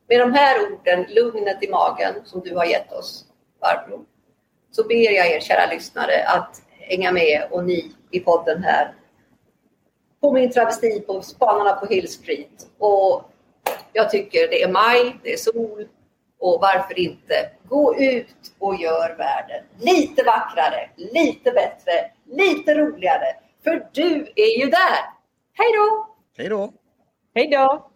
med 0.07 0.19
de 0.19 0.33
här 0.33 0.71
orden, 0.71 1.05
lugnet 1.09 1.63
i 1.63 1.69
magen 1.69 2.13
som 2.25 2.41
du 2.41 2.55
har 2.55 2.65
gett 2.65 2.91
oss, 2.91 3.25
Barbro, 3.61 4.05
så 4.71 4.83
ber 4.83 5.11
jag 5.11 5.27
er 5.27 5.39
kära 5.39 5.71
lyssnare 5.71 6.23
att 6.27 6.61
hänga 6.79 7.11
med 7.11 7.47
och 7.51 7.65
ni 7.65 7.91
i 8.11 8.19
podden 8.19 8.63
här 8.63 8.93
på 10.21 10.31
min 10.31 10.51
travesti 10.51 10.99
på 10.99 11.21
Spanarna 11.21 11.73
på 11.73 11.85
Hill 11.85 12.11
Street. 12.11 12.67
Och 12.77 13.23
jag 13.93 14.09
tycker 14.09 14.39
det 14.47 14.63
är 14.63 14.71
maj, 14.71 15.15
det 15.23 15.33
är 15.33 15.37
sol 15.37 15.87
och 16.39 16.61
varför 16.61 16.99
inte 16.99 17.49
gå 17.63 17.95
ut 17.95 18.55
och 18.59 18.75
gör 18.75 19.15
världen 19.17 19.63
lite 19.79 20.23
vackrare, 20.23 20.89
lite 20.95 21.51
bättre, 21.51 22.11
lite 22.25 22.75
roligare. 22.75 23.35
För 23.63 23.87
du 23.91 24.31
är 24.35 24.59
ju 24.59 24.65
där! 24.65 24.99
Hej 25.53 25.71
då! 25.77 26.14
Hej 26.37 26.49
då! 26.49 26.73
Hej 27.33 27.49
då! 27.49 27.91